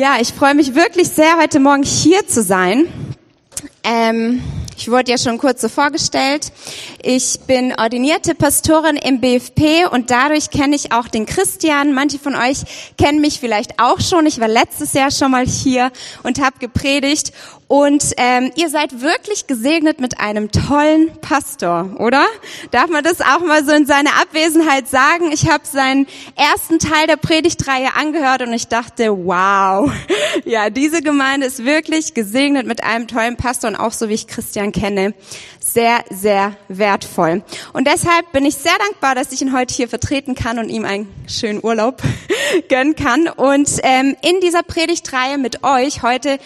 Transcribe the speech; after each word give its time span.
Ja, 0.00 0.16
ich 0.18 0.32
freue 0.32 0.54
mich 0.54 0.74
wirklich 0.74 1.10
sehr, 1.10 1.36
heute 1.36 1.60
Morgen 1.60 1.82
hier 1.82 2.26
zu 2.26 2.42
sein. 2.42 2.86
Ähm, 3.84 4.42
ich 4.74 4.90
wurde 4.90 5.10
ja 5.10 5.18
schon 5.18 5.36
kurz 5.36 5.60
so 5.60 5.68
vorgestellt. 5.68 6.52
Ich 7.02 7.40
bin 7.40 7.74
ordinierte 7.78 8.34
Pastorin 8.34 8.96
im 8.96 9.20
BFP 9.20 9.84
und 9.90 10.10
dadurch 10.10 10.48
kenne 10.48 10.74
ich 10.74 10.92
auch 10.92 11.06
den 11.06 11.26
Christian. 11.26 11.92
Manche 11.92 12.18
von 12.18 12.34
euch 12.34 12.62
kennen 12.96 13.20
mich 13.20 13.40
vielleicht 13.40 13.78
auch 13.78 14.00
schon. 14.00 14.24
Ich 14.24 14.40
war 14.40 14.48
letztes 14.48 14.94
Jahr 14.94 15.10
schon 15.10 15.32
mal 15.32 15.44
hier 15.44 15.92
und 16.22 16.40
habe 16.40 16.58
gepredigt. 16.60 17.32
Und 17.70 18.14
ähm, 18.16 18.50
ihr 18.56 18.68
seid 18.68 19.00
wirklich 19.00 19.46
gesegnet 19.46 20.00
mit 20.00 20.18
einem 20.18 20.50
tollen 20.50 21.12
Pastor, 21.20 21.88
oder? 22.00 22.26
Darf 22.72 22.90
man 22.90 23.04
das 23.04 23.20
auch 23.20 23.38
mal 23.46 23.64
so 23.64 23.70
in 23.70 23.86
seiner 23.86 24.20
Abwesenheit 24.20 24.88
sagen? 24.88 25.30
Ich 25.30 25.48
habe 25.48 25.62
seinen 25.64 26.08
ersten 26.34 26.80
Teil 26.80 27.06
der 27.06 27.16
Predigtreihe 27.16 27.94
angehört 27.94 28.42
und 28.42 28.52
ich 28.52 28.66
dachte, 28.66 29.16
wow, 29.24 29.88
ja, 30.44 30.68
diese 30.68 31.00
Gemeinde 31.00 31.46
ist 31.46 31.64
wirklich 31.64 32.12
gesegnet 32.12 32.66
mit 32.66 32.82
einem 32.82 33.06
tollen 33.06 33.36
Pastor 33.36 33.70
und 33.70 33.76
auch 33.76 33.92
so 33.92 34.08
wie 34.08 34.14
ich 34.14 34.26
Christian 34.26 34.72
kenne, 34.72 35.14
sehr, 35.60 36.00
sehr 36.10 36.56
wertvoll. 36.66 37.44
Und 37.72 37.86
deshalb 37.86 38.32
bin 38.32 38.46
ich 38.46 38.56
sehr 38.56 38.76
dankbar, 38.80 39.14
dass 39.14 39.30
ich 39.30 39.42
ihn 39.42 39.56
heute 39.56 39.72
hier 39.72 39.88
vertreten 39.88 40.34
kann 40.34 40.58
und 40.58 40.70
ihm 40.70 40.84
einen 40.84 41.06
schönen 41.28 41.62
Urlaub 41.62 42.02
gönnen 42.68 42.96
kann. 42.96 43.28
Und 43.28 43.78
ähm, 43.84 44.16
in 44.22 44.40
dieser 44.40 44.64
Predigtreihe 44.64 45.38
mit 45.38 45.62
euch 45.62 46.02
heute 46.02 46.40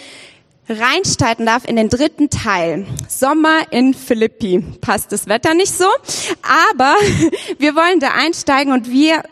reinstarten 0.69 1.47
darf 1.47 1.65
in 1.67 1.77
den 1.77 1.89
dritten 1.89 2.31
Teil. 2.31 2.87
Sommer 3.09 3.71
in 3.71 3.95
Philippi. 3.95 4.65
Passt 4.81 5.13
das 5.13 5.27
Wetter 5.27 5.55
nicht 5.55 5.73
so, 5.77 5.87
aber 6.43 6.95
wir 7.59 7.75
wollen 7.75 8.01
da 8.01 8.13
einsteigen 8.13 8.73
und 8.73 8.91
wir 8.91 9.23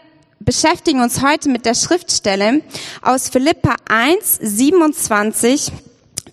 beschäftigen 0.41 1.01
uns 1.01 1.23
heute 1.23 1.49
mit 1.49 1.65
der 1.65 1.75
Schriftstelle 1.75 2.63
aus 3.01 3.29
Philippa 3.29 3.77
1, 3.89 4.39
27 4.41 5.73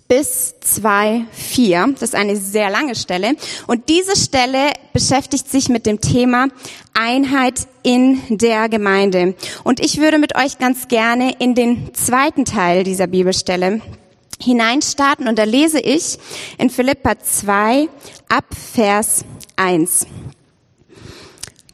bis 0.08 0.56
2, 0.60 1.24
4. 1.30 1.86
Das 1.92 2.02
ist 2.02 2.14
eine 2.16 2.36
sehr 2.36 2.68
lange 2.68 2.96
Stelle. 2.96 3.36
Und 3.68 3.88
diese 3.88 4.16
Stelle 4.16 4.72
beschäftigt 4.92 5.48
sich 5.48 5.68
mit 5.68 5.86
dem 5.86 6.00
Thema 6.00 6.48
Einheit 6.94 7.68
in 7.84 8.20
der 8.28 8.68
Gemeinde. 8.68 9.36
Und 9.62 9.78
ich 9.78 10.00
würde 10.00 10.18
mit 10.18 10.34
euch 10.34 10.58
ganz 10.58 10.88
gerne 10.88 11.36
in 11.38 11.54
den 11.54 11.94
zweiten 11.94 12.44
Teil 12.44 12.82
dieser 12.82 13.06
Bibelstelle 13.06 13.80
hineinstarten 14.42 15.28
und 15.28 15.38
da 15.38 15.44
lese 15.44 15.80
ich 15.80 16.18
in 16.58 16.70
Philippa 16.70 17.18
2 17.18 17.88
ab 18.28 18.44
Vers 18.72 19.24
1. 19.56 20.06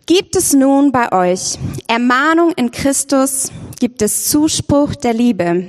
Gibt 0.06 0.36
es 0.36 0.52
nun 0.52 0.92
bei 0.92 1.10
euch 1.10 1.58
Ermahnung 1.88 2.52
in 2.52 2.70
Christus? 2.70 3.50
Gibt 3.80 4.02
es 4.02 4.28
Zuspruch 4.28 4.94
der 4.94 5.12
Liebe? 5.12 5.66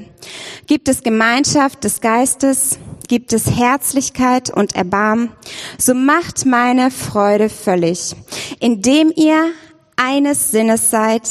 Gibt 0.67 0.87
es 0.89 1.01
Gemeinschaft 1.01 1.83
des 1.83 2.01
Geistes? 2.01 2.77
Gibt 3.07 3.33
es 3.33 3.49
Herzlichkeit 3.49 4.49
und 4.49 4.75
Erbarmen? 4.75 5.31
So 5.77 5.93
macht 5.93 6.45
meine 6.45 6.91
Freude 6.91 7.49
völlig, 7.49 8.15
indem 8.59 9.11
ihr 9.15 9.53
eines 9.95 10.51
Sinnes 10.51 10.91
seid, 10.91 11.23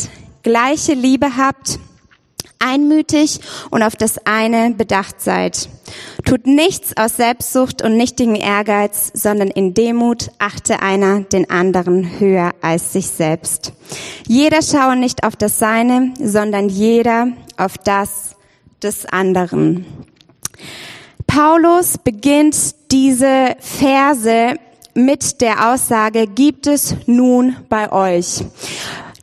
gleiche 0.42 0.94
Liebe 0.94 1.36
habt, 1.36 1.78
einmütig 2.58 3.40
und 3.70 3.82
auf 3.82 3.96
das 3.96 4.18
eine 4.26 4.70
bedacht 4.70 5.20
seid. 5.20 5.68
Tut 6.24 6.46
nichts 6.46 6.96
aus 6.96 7.16
Selbstsucht 7.16 7.82
und 7.82 7.96
nichtigen 7.96 8.34
Ehrgeiz, 8.34 9.10
sondern 9.14 9.48
in 9.48 9.74
Demut 9.74 10.30
achte 10.38 10.80
einer 10.80 11.20
den 11.20 11.48
anderen 11.50 12.18
höher 12.18 12.52
als 12.60 12.92
sich 12.92 13.06
selbst. 13.08 13.72
Jeder 14.26 14.62
schaue 14.62 14.96
nicht 14.96 15.24
auf 15.24 15.36
das 15.36 15.58
Seine, 15.58 16.14
sondern 16.20 16.68
jeder 16.68 17.28
auf 17.56 17.78
das 17.78 18.36
des 18.82 19.06
anderen. 19.06 19.86
Paulus 21.26 21.98
beginnt 21.98 22.56
diese 22.90 23.56
Verse 23.58 24.54
mit 24.94 25.40
der 25.40 25.72
Aussage, 25.72 26.26
gibt 26.26 26.66
es 26.66 26.96
nun 27.06 27.56
bei 27.68 27.92
euch. 27.92 28.44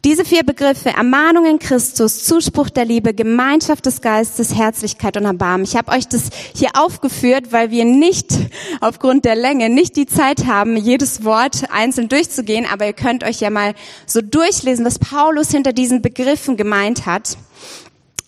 Diese 0.05 0.25
vier 0.25 0.43
Begriffe, 0.43 0.89
Ermahnung 0.89 1.45
in 1.45 1.59
Christus, 1.59 2.25
Zuspruch 2.25 2.69
der 2.69 2.83
Liebe, 2.83 3.13
Gemeinschaft 3.13 3.85
des 3.85 4.01
Geistes, 4.01 4.53
Herzlichkeit 4.53 5.15
und 5.15 5.23
Erbarmen. 5.23 5.63
Ich 5.63 5.77
habe 5.77 5.93
euch 5.93 6.09
das 6.09 6.23
hier 6.53 6.71
aufgeführt, 6.73 7.53
weil 7.53 7.71
wir 7.71 7.85
nicht 7.85 8.33
aufgrund 8.81 9.23
der 9.23 9.37
Länge 9.37 9.69
nicht 9.69 9.95
die 9.95 10.05
Zeit 10.05 10.45
haben, 10.45 10.75
jedes 10.75 11.23
Wort 11.23 11.71
einzeln 11.71 12.09
durchzugehen, 12.09 12.67
aber 12.69 12.85
ihr 12.85 12.91
könnt 12.91 13.23
euch 13.23 13.39
ja 13.39 13.49
mal 13.49 13.75
so 14.05 14.19
durchlesen, 14.19 14.83
was 14.83 14.99
Paulus 14.99 15.51
hinter 15.51 15.71
diesen 15.71 16.01
Begriffen 16.01 16.57
gemeint 16.57 17.05
hat. 17.05 17.37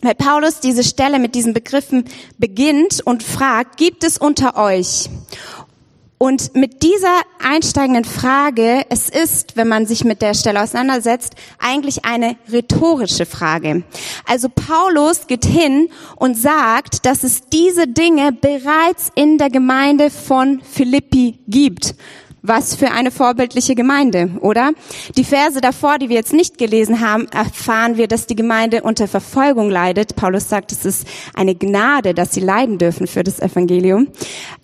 Weil 0.02 0.16
Paulus 0.16 0.62
diese 0.62 0.84
Stelle 0.84 1.20
mit 1.20 1.36
diesen 1.36 1.54
Begriffen 1.54 2.06
beginnt 2.38 3.02
und 3.06 3.22
fragt, 3.22 3.76
gibt 3.76 4.06
es 4.06 4.18
unter 4.18 4.56
euch? 4.56 5.10
Und 6.18 6.56
mit 6.56 6.82
dieser 6.82 7.22
einsteigenden 7.44 8.06
Frage, 8.06 8.86
es 8.90 9.10
ist, 9.10 9.58
wenn 9.58 9.68
man 9.68 9.86
sich 9.86 10.06
mit 10.06 10.22
der 10.22 10.34
Stelle 10.34 10.64
auseinandersetzt, 10.64 11.36
eigentlich 11.60 12.06
eine 12.06 12.38
rhetorische 12.50 13.26
Frage. 13.26 13.84
Also 14.26 14.48
Paulus 14.48 15.28
geht 15.28 15.46
hin 15.46 15.90
und 16.16 16.38
sagt, 16.38 17.06
dass 17.06 17.24
es 17.24 17.42
diese 17.52 17.88
Dinge 17.88 18.32
bereits 18.32 19.12
in 19.16 19.38
der 19.38 19.50
Gemeinde 19.50 20.10
von 20.10 20.62
Philippi 20.62 21.40
gibt. 21.48 21.96
Was 22.48 22.76
für 22.76 22.92
eine 22.92 23.10
vorbildliche 23.10 23.74
Gemeinde, 23.74 24.30
oder? 24.40 24.72
Die 25.18 25.24
Verse 25.24 25.60
davor, 25.62 25.98
die 25.98 26.10
wir 26.10 26.16
jetzt 26.16 26.32
nicht 26.32 26.60
gelesen 26.60 27.02
haben, 27.02 27.28
erfahren 27.30 27.98
wir, 27.98 28.08
dass 28.08 28.28
die 28.28 28.36
Gemeinde 28.36 28.84
unter 28.84 29.08
Verfolgung 29.08 29.72
leidet. 29.72 30.16
Paulus 30.16 30.48
sagt, 30.48 30.72
es 30.72 30.86
ist 30.86 31.08
eine 31.34 31.56
Gnade, 31.56 32.14
dass 32.14 32.34
sie 32.34 32.42
leiden 32.42 32.78
dürfen 32.78 33.08
für 33.08 33.24
das 33.24 33.40
Evangelium. 33.40 34.10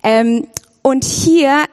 Ähm, 0.04 0.46
und 0.82 1.04
hier 1.04 1.64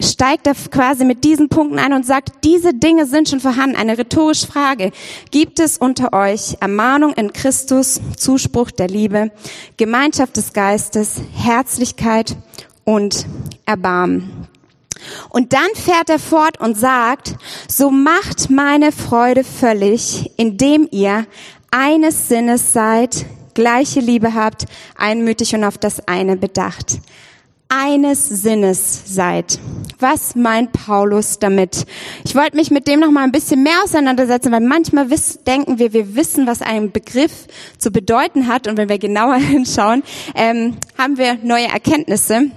steigt 0.00 0.46
er 0.46 0.54
quasi 0.54 1.04
mit 1.04 1.24
diesen 1.24 1.48
Punkten 1.48 1.78
ein 1.78 1.92
und 1.92 2.04
sagt, 2.04 2.44
diese 2.44 2.74
Dinge 2.74 3.06
sind 3.06 3.28
schon 3.28 3.40
vorhanden. 3.40 3.76
Eine 3.76 3.96
rhetorische 3.96 4.46
Frage. 4.46 4.90
Gibt 5.30 5.60
es 5.60 5.78
unter 5.78 6.12
euch 6.12 6.56
Ermahnung 6.60 7.12
in 7.14 7.32
Christus, 7.32 8.00
Zuspruch 8.16 8.70
der 8.70 8.88
Liebe, 8.88 9.30
Gemeinschaft 9.76 10.36
des 10.36 10.52
Geistes, 10.52 11.20
Herzlichkeit 11.34 12.36
und 12.84 13.26
Erbarmen? 13.66 14.48
Und 15.28 15.52
dann 15.52 15.68
fährt 15.74 16.08
er 16.08 16.18
fort 16.18 16.60
und 16.60 16.76
sagt, 16.76 17.34
so 17.68 17.90
macht 17.90 18.48
meine 18.50 18.90
Freude 18.90 19.44
völlig, 19.44 20.30
indem 20.38 20.88
ihr 20.90 21.26
eines 21.70 22.28
Sinnes 22.28 22.72
seid, 22.72 23.26
gleiche 23.52 24.00
Liebe 24.00 24.34
habt, 24.34 24.64
einmütig 24.96 25.54
und 25.54 25.64
auf 25.64 25.76
das 25.76 26.08
eine 26.08 26.36
bedacht 26.36 27.00
eines 27.68 28.28
Sinnes 28.28 29.02
seid. 29.06 29.58
Was 29.98 30.34
meint 30.34 30.72
Paulus 30.72 31.38
damit? 31.38 31.86
Ich 32.24 32.34
wollte 32.34 32.56
mich 32.56 32.70
mit 32.70 32.86
dem 32.86 33.00
noch 33.00 33.10
mal 33.10 33.24
ein 33.24 33.32
bisschen 33.32 33.62
mehr 33.62 33.82
auseinandersetzen, 33.82 34.52
weil 34.52 34.60
manchmal 34.60 35.10
wiss, 35.10 35.40
denken 35.46 35.78
wir, 35.78 35.92
wir 35.92 36.14
wissen, 36.14 36.46
was 36.46 36.62
ein 36.62 36.92
Begriff 36.92 37.46
zu 37.78 37.90
bedeuten 37.90 38.48
hat, 38.48 38.68
und 38.68 38.76
wenn 38.76 38.88
wir 38.88 38.98
genauer 38.98 39.36
hinschauen, 39.38 40.02
ähm, 40.34 40.76
haben 40.98 41.16
wir 41.18 41.38
neue 41.42 41.66
Erkenntnisse. 41.66 42.50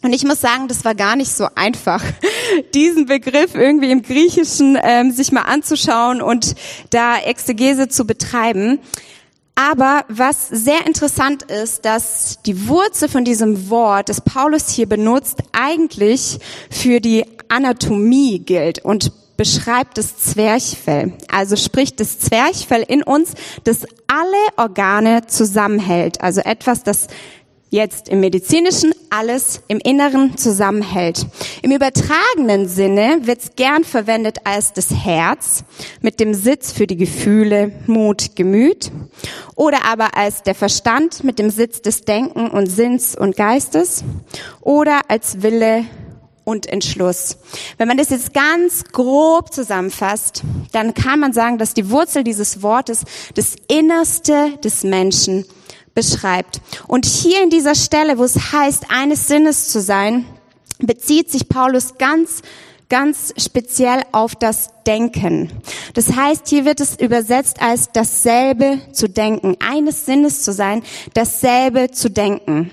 Und 0.00 0.12
ich 0.12 0.24
muss 0.24 0.40
sagen, 0.40 0.68
das 0.68 0.84
war 0.84 0.94
gar 0.94 1.16
nicht 1.16 1.32
so 1.32 1.48
einfach, 1.54 2.04
diesen 2.74 3.06
Begriff 3.06 3.54
irgendwie 3.54 3.90
im 3.90 4.02
Griechischen 4.02 4.78
ähm, 4.80 5.10
sich 5.10 5.32
mal 5.32 5.42
anzuschauen 5.42 6.22
und 6.22 6.54
da 6.90 7.18
Exegese 7.18 7.88
zu 7.88 8.06
betreiben. 8.06 8.78
Aber 9.60 10.04
was 10.08 10.46
sehr 10.46 10.86
interessant 10.86 11.42
ist, 11.42 11.84
dass 11.84 12.38
die 12.46 12.68
Wurzel 12.68 13.08
von 13.08 13.24
diesem 13.24 13.70
Wort, 13.70 14.08
das 14.08 14.20
Paulus 14.20 14.68
hier 14.68 14.88
benutzt, 14.88 15.42
eigentlich 15.50 16.38
für 16.70 17.00
die 17.00 17.24
Anatomie 17.48 18.38
gilt 18.38 18.84
und 18.84 19.10
beschreibt 19.36 19.98
das 19.98 20.16
Zwerchfell. 20.16 21.12
Also 21.26 21.56
spricht 21.56 21.98
das 21.98 22.20
Zwerchfell 22.20 22.84
in 22.86 23.02
uns, 23.02 23.32
das 23.64 23.84
alle 24.06 24.28
Organe 24.56 25.26
zusammenhält. 25.26 26.20
Also 26.20 26.40
etwas, 26.40 26.84
das 26.84 27.08
jetzt 27.70 28.08
im 28.08 28.20
medizinischen 28.20 28.92
alles 29.10 29.60
im 29.68 29.78
Inneren 29.78 30.36
zusammenhält. 30.36 31.26
Im 31.62 31.72
übertragenen 31.72 32.68
Sinne 32.68 33.20
wird 33.22 33.40
es 33.40 33.56
gern 33.56 33.84
verwendet 33.84 34.38
als 34.44 34.72
das 34.72 34.90
Herz 34.90 35.64
mit 36.00 36.20
dem 36.20 36.34
Sitz 36.34 36.72
für 36.72 36.86
die 36.86 36.96
Gefühle, 36.96 37.72
Mut, 37.86 38.36
Gemüt 38.36 38.90
oder 39.54 39.84
aber 39.84 40.16
als 40.16 40.42
der 40.42 40.54
Verstand 40.54 41.24
mit 41.24 41.38
dem 41.38 41.50
Sitz 41.50 41.82
des 41.82 42.02
Denken 42.02 42.48
und 42.48 42.66
Sinns 42.66 43.16
und 43.16 43.36
Geistes 43.36 44.04
oder 44.60 45.00
als 45.08 45.42
Wille 45.42 45.84
und 46.44 46.66
Entschluss. 46.66 47.36
Wenn 47.76 47.88
man 47.88 47.98
das 47.98 48.08
jetzt 48.08 48.32
ganz 48.32 48.84
grob 48.84 49.52
zusammenfasst, 49.52 50.42
dann 50.72 50.94
kann 50.94 51.20
man 51.20 51.34
sagen, 51.34 51.58
dass 51.58 51.74
die 51.74 51.90
Wurzel 51.90 52.24
dieses 52.24 52.62
Wortes 52.62 53.04
das 53.34 53.54
Innerste 53.68 54.58
des 54.64 54.82
Menschen 54.82 55.44
beschreibt. 55.98 56.60
Und 56.86 57.06
hier 57.06 57.42
in 57.42 57.50
dieser 57.50 57.74
Stelle, 57.74 58.18
wo 58.18 58.22
es 58.22 58.52
heißt, 58.52 58.84
eines 58.88 59.26
Sinnes 59.26 59.68
zu 59.68 59.80
sein, 59.80 60.26
bezieht 60.78 61.28
sich 61.28 61.48
Paulus 61.48 61.98
ganz 61.98 62.42
ganz 62.88 63.34
speziell 63.36 64.02
auf 64.12 64.34
das 64.34 64.70
Denken. 64.86 65.50
Das 65.94 66.14
heißt, 66.14 66.48
hier 66.48 66.64
wird 66.64 66.80
es 66.80 66.98
übersetzt 66.98 67.60
als 67.60 67.90
dasselbe 67.92 68.78
zu 68.92 69.08
denken, 69.08 69.56
eines 69.60 70.06
Sinnes 70.06 70.42
zu 70.42 70.52
sein, 70.52 70.82
dasselbe 71.12 71.90
zu 71.90 72.08
denken. 72.08 72.70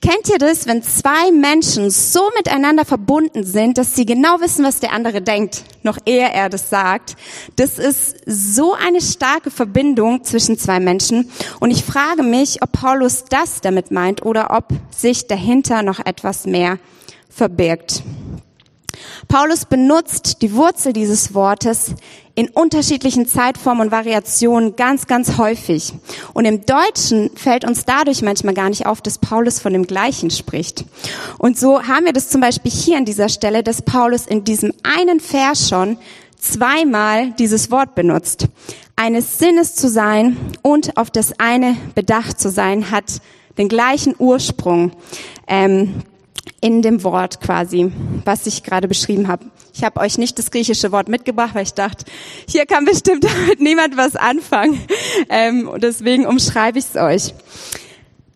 Kennt 0.00 0.28
ihr 0.28 0.38
das, 0.38 0.66
wenn 0.66 0.82
zwei 0.82 1.30
Menschen 1.30 1.90
so 1.90 2.20
miteinander 2.36 2.84
verbunden 2.84 3.44
sind, 3.44 3.78
dass 3.78 3.94
sie 3.94 4.06
genau 4.06 4.40
wissen, 4.40 4.64
was 4.64 4.80
der 4.80 4.92
andere 4.92 5.22
denkt, 5.22 5.64
noch 5.82 5.98
ehe 6.06 6.28
er 6.32 6.48
das 6.48 6.70
sagt? 6.70 7.16
Das 7.56 7.78
ist 7.78 8.16
so 8.26 8.74
eine 8.74 9.00
starke 9.00 9.50
Verbindung 9.50 10.24
zwischen 10.24 10.58
zwei 10.58 10.80
Menschen. 10.80 11.30
Und 11.60 11.70
ich 11.70 11.84
frage 11.84 12.22
mich, 12.22 12.62
ob 12.62 12.72
Paulus 12.72 13.24
das 13.28 13.60
damit 13.60 13.90
meint 13.90 14.24
oder 14.24 14.50
ob 14.56 14.68
sich 14.90 15.26
dahinter 15.26 15.82
noch 15.82 16.00
etwas 16.00 16.46
mehr 16.46 16.78
verbirgt. 17.28 18.02
Paulus 19.28 19.64
benutzt 19.64 20.42
die 20.42 20.52
Wurzel 20.54 20.92
dieses 20.92 21.34
Wortes 21.34 21.94
in 22.40 22.48
unterschiedlichen 22.48 23.26
Zeitformen 23.26 23.82
und 23.82 23.92
Variationen 23.92 24.74
ganz, 24.74 25.06
ganz 25.06 25.36
häufig. 25.36 25.92
Und 26.32 26.46
im 26.46 26.64
Deutschen 26.64 27.28
fällt 27.34 27.66
uns 27.66 27.84
dadurch 27.84 28.22
manchmal 28.22 28.54
gar 28.54 28.70
nicht 28.70 28.86
auf, 28.86 29.02
dass 29.02 29.18
Paulus 29.18 29.60
von 29.60 29.74
dem 29.74 29.86
Gleichen 29.86 30.30
spricht. 30.30 30.86
Und 31.36 31.58
so 31.58 31.82
haben 31.82 32.06
wir 32.06 32.14
das 32.14 32.30
zum 32.30 32.40
Beispiel 32.40 32.72
hier 32.72 32.96
an 32.96 33.04
dieser 33.04 33.28
Stelle, 33.28 33.62
dass 33.62 33.82
Paulus 33.82 34.26
in 34.26 34.42
diesem 34.42 34.72
einen 34.82 35.20
Vers 35.20 35.68
schon 35.68 35.98
zweimal 36.38 37.32
dieses 37.32 37.70
Wort 37.70 37.94
benutzt. 37.94 38.46
Eines 38.96 39.38
Sinnes 39.38 39.74
zu 39.74 39.90
sein 39.90 40.38
und 40.62 40.96
auf 40.96 41.10
das 41.10 41.38
eine 41.38 41.76
bedacht 41.94 42.40
zu 42.40 42.48
sein, 42.48 42.90
hat 42.90 43.20
den 43.58 43.68
gleichen 43.68 44.14
Ursprung. 44.18 44.92
Ähm, 45.46 46.04
in 46.60 46.82
dem 46.82 47.02
Wort 47.04 47.40
quasi, 47.40 47.92
was 48.24 48.46
ich 48.46 48.62
gerade 48.62 48.88
beschrieben 48.88 49.28
habe. 49.28 49.46
Ich 49.72 49.84
habe 49.84 50.00
euch 50.00 50.18
nicht 50.18 50.38
das 50.38 50.50
griechische 50.50 50.92
Wort 50.92 51.08
mitgebracht, 51.08 51.54
weil 51.54 51.62
ich 51.62 51.74
dachte, 51.74 52.04
hier 52.46 52.66
kann 52.66 52.84
bestimmt 52.84 53.24
damit 53.46 53.60
niemand 53.60 53.96
was 53.96 54.16
anfangen. 54.16 54.80
Ähm, 55.28 55.68
und 55.68 55.82
deswegen 55.82 56.26
umschreibe 56.26 56.78
ich 56.78 56.86
es 56.86 56.96
euch. 56.96 57.34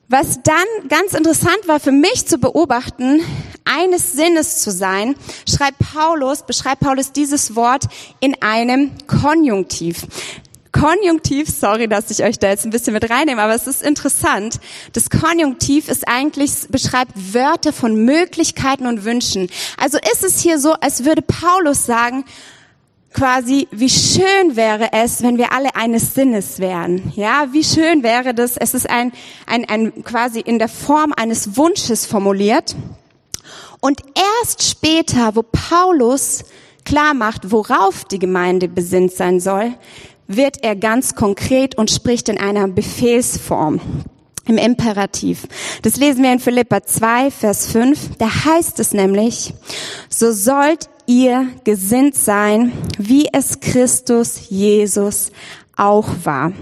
Was 0.08 0.42
dann 0.42 0.88
ganz 0.88 1.14
interessant 1.14 1.66
war 1.66 1.80
für 1.80 1.92
mich 1.92 2.26
zu 2.26 2.38
beobachten, 2.38 3.20
eines 3.64 4.12
Sinnes 4.12 4.60
zu 4.60 4.70
sein, 4.70 5.16
schreibt 5.48 5.78
Paulus, 5.78 6.44
beschreibt 6.44 6.80
Paulus 6.80 7.12
dieses 7.12 7.56
Wort 7.56 7.84
in 8.20 8.40
einem 8.42 8.92
Konjunktiv. 9.06 10.06
Konjunktiv, 10.75 11.49
sorry, 11.49 11.87
dass 11.87 12.11
ich 12.11 12.25
euch 12.25 12.41
da 12.41 12.49
jetzt 12.49 12.65
ein 12.65 12.71
bisschen 12.71 12.94
mit 12.94 13.09
reinnehme, 13.09 13.41
aber 13.41 13.55
es 13.55 13.69
ist 13.69 13.81
interessant. 13.81 14.59
Das 14.93 15.09
Konjunktiv 15.09 15.88
ist 15.88 16.09
eigentlich, 16.09 16.67
beschreibt 16.69 17.12
Wörter 17.32 17.73
von 17.73 17.94
Möglichkeiten 18.05 18.88
und 18.88 19.05
Wünschen. 19.05 19.49
Also 19.79 19.99
ist 19.99 20.25
es 20.25 20.41
hier 20.41 20.59
so, 20.59 20.73
als 20.73 21.05
würde 21.05 21.23
Paulus 21.23 21.87
sagen, 21.87 22.25
quasi, 23.12 23.69
wie 23.71 23.88
schön 23.88 24.56
wäre 24.56 24.88
es, 24.93 25.23
wenn 25.23 25.38
wir 25.38 25.53
alle 25.53 25.76
eines 25.76 26.12
Sinnes 26.15 26.59
wären. 26.59 27.12
Ja, 27.15 27.47
wie 27.53 27.62
schön 27.62 28.03
wäre 28.03 28.35
das? 28.35 28.56
Es 28.56 28.75
ist 28.75 28.91
ein, 28.91 29.12
ein, 29.47 29.65
ein 29.67 30.03
quasi 30.03 30.41
in 30.41 30.59
der 30.59 30.69
Form 30.69 31.15
eines 31.17 31.56
Wunsches 31.56 32.05
formuliert. 32.05 32.75
Und 33.79 34.00
erst 34.41 34.65
später, 34.69 35.37
wo 35.37 35.43
Paulus 35.43 36.44
klar 36.85 37.15
macht, 37.15 37.53
worauf 37.53 38.05
die 38.05 38.19
Gemeinde 38.19 38.69
besinnt 38.69 39.12
sein 39.12 39.41
soll, 39.41 39.75
wird 40.26 40.62
er 40.62 40.76
ganz 40.76 41.15
konkret 41.15 41.76
und 41.76 41.91
spricht 41.91 42.29
in 42.29 42.38
einer 42.38 42.69
Befehlsform 42.69 43.81
im 44.47 44.59
Imperativ. 44.59 45.47
Das 45.82 45.97
lesen 45.97 46.23
wir 46.23 46.32
in 46.32 46.38
Philippa 46.38 46.82
2, 46.82 47.31
Vers 47.31 47.67
5. 47.73 48.17
Da 48.19 48.44
heißt 48.44 48.79
es 48.81 48.93
nämlich, 48.93 49.55
so 50.09 50.32
sollt 50.32 50.88
ihr 51.06 51.47
gesinnt 51.65 52.15
sein, 52.15 52.73
wie 52.99 53.29
es 53.32 53.61
Christus 53.61 54.49
Jesus 54.50 55.31
auch 55.76 56.09
war. 56.25 56.53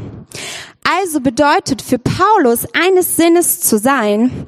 Also 0.84 1.20
bedeutet 1.20 1.80
für 1.80 1.98
Paulus 1.98 2.66
eines 2.74 3.16
Sinnes 3.16 3.60
zu 3.60 3.78
sein, 3.78 4.46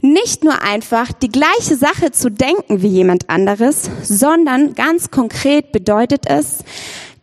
nicht 0.00 0.42
nur 0.42 0.62
einfach 0.62 1.12
die 1.12 1.28
gleiche 1.28 1.76
Sache 1.76 2.10
zu 2.10 2.30
denken 2.30 2.80
wie 2.80 2.88
jemand 2.88 3.28
anderes, 3.28 3.90
sondern 4.02 4.74
ganz 4.74 5.10
konkret 5.10 5.72
bedeutet 5.72 6.26
es, 6.26 6.64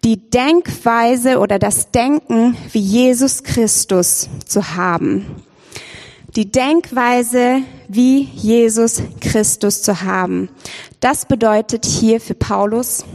die 0.03 0.29
Denkweise 0.29 1.39
oder 1.39 1.59
das 1.59 1.91
Denken 1.91 2.57
wie 2.71 2.79
Jesus 2.79 3.43
Christus 3.43 4.29
zu 4.45 4.75
haben. 4.75 5.43
Die 6.35 6.51
Denkweise 6.51 7.59
wie 7.87 8.23
Jesus 8.23 9.01
Christus 9.19 9.83
zu 9.83 10.01
haben. 10.01 10.49
Das 11.01 11.25
bedeutet 11.25 11.85
hier 11.85 12.21
für 12.21 12.35
Paulus 12.35 13.05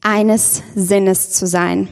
eines 0.00 0.62
Sinnes 0.74 1.30
zu 1.32 1.46
sein. 1.46 1.88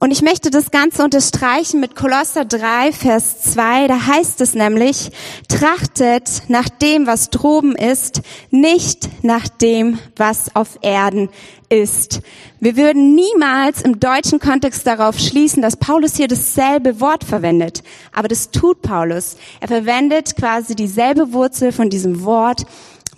Und 0.00 0.12
ich 0.12 0.22
möchte 0.22 0.50
das 0.50 0.70
Ganze 0.70 1.02
unterstreichen 1.02 1.80
mit 1.80 1.96
Kolosser 1.96 2.44
3, 2.44 2.92
Vers 2.92 3.40
2. 3.40 3.88
Da 3.88 4.06
heißt 4.06 4.40
es 4.40 4.54
nämlich, 4.54 5.10
trachtet 5.48 6.42
nach 6.46 6.68
dem, 6.68 7.08
was 7.08 7.30
droben 7.30 7.74
ist, 7.74 8.22
nicht 8.50 9.08
nach 9.24 9.48
dem, 9.48 9.98
was 10.14 10.54
auf 10.54 10.78
Erden 10.82 11.30
ist. 11.68 12.20
Wir 12.60 12.76
würden 12.76 13.16
niemals 13.16 13.82
im 13.82 13.98
deutschen 13.98 14.38
Kontext 14.38 14.86
darauf 14.86 15.18
schließen, 15.18 15.62
dass 15.62 15.76
Paulus 15.76 16.16
hier 16.16 16.28
dasselbe 16.28 17.00
Wort 17.00 17.24
verwendet. 17.24 17.82
Aber 18.12 18.28
das 18.28 18.52
tut 18.52 18.82
Paulus. 18.82 19.36
Er 19.60 19.66
verwendet 19.66 20.36
quasi 20.36 20.76
dieselbe 20.76 21.32
Wurzel 21.32 21.72
von 21.72 21.90
diesem 21.90 22.22
Wort 22.22 22.66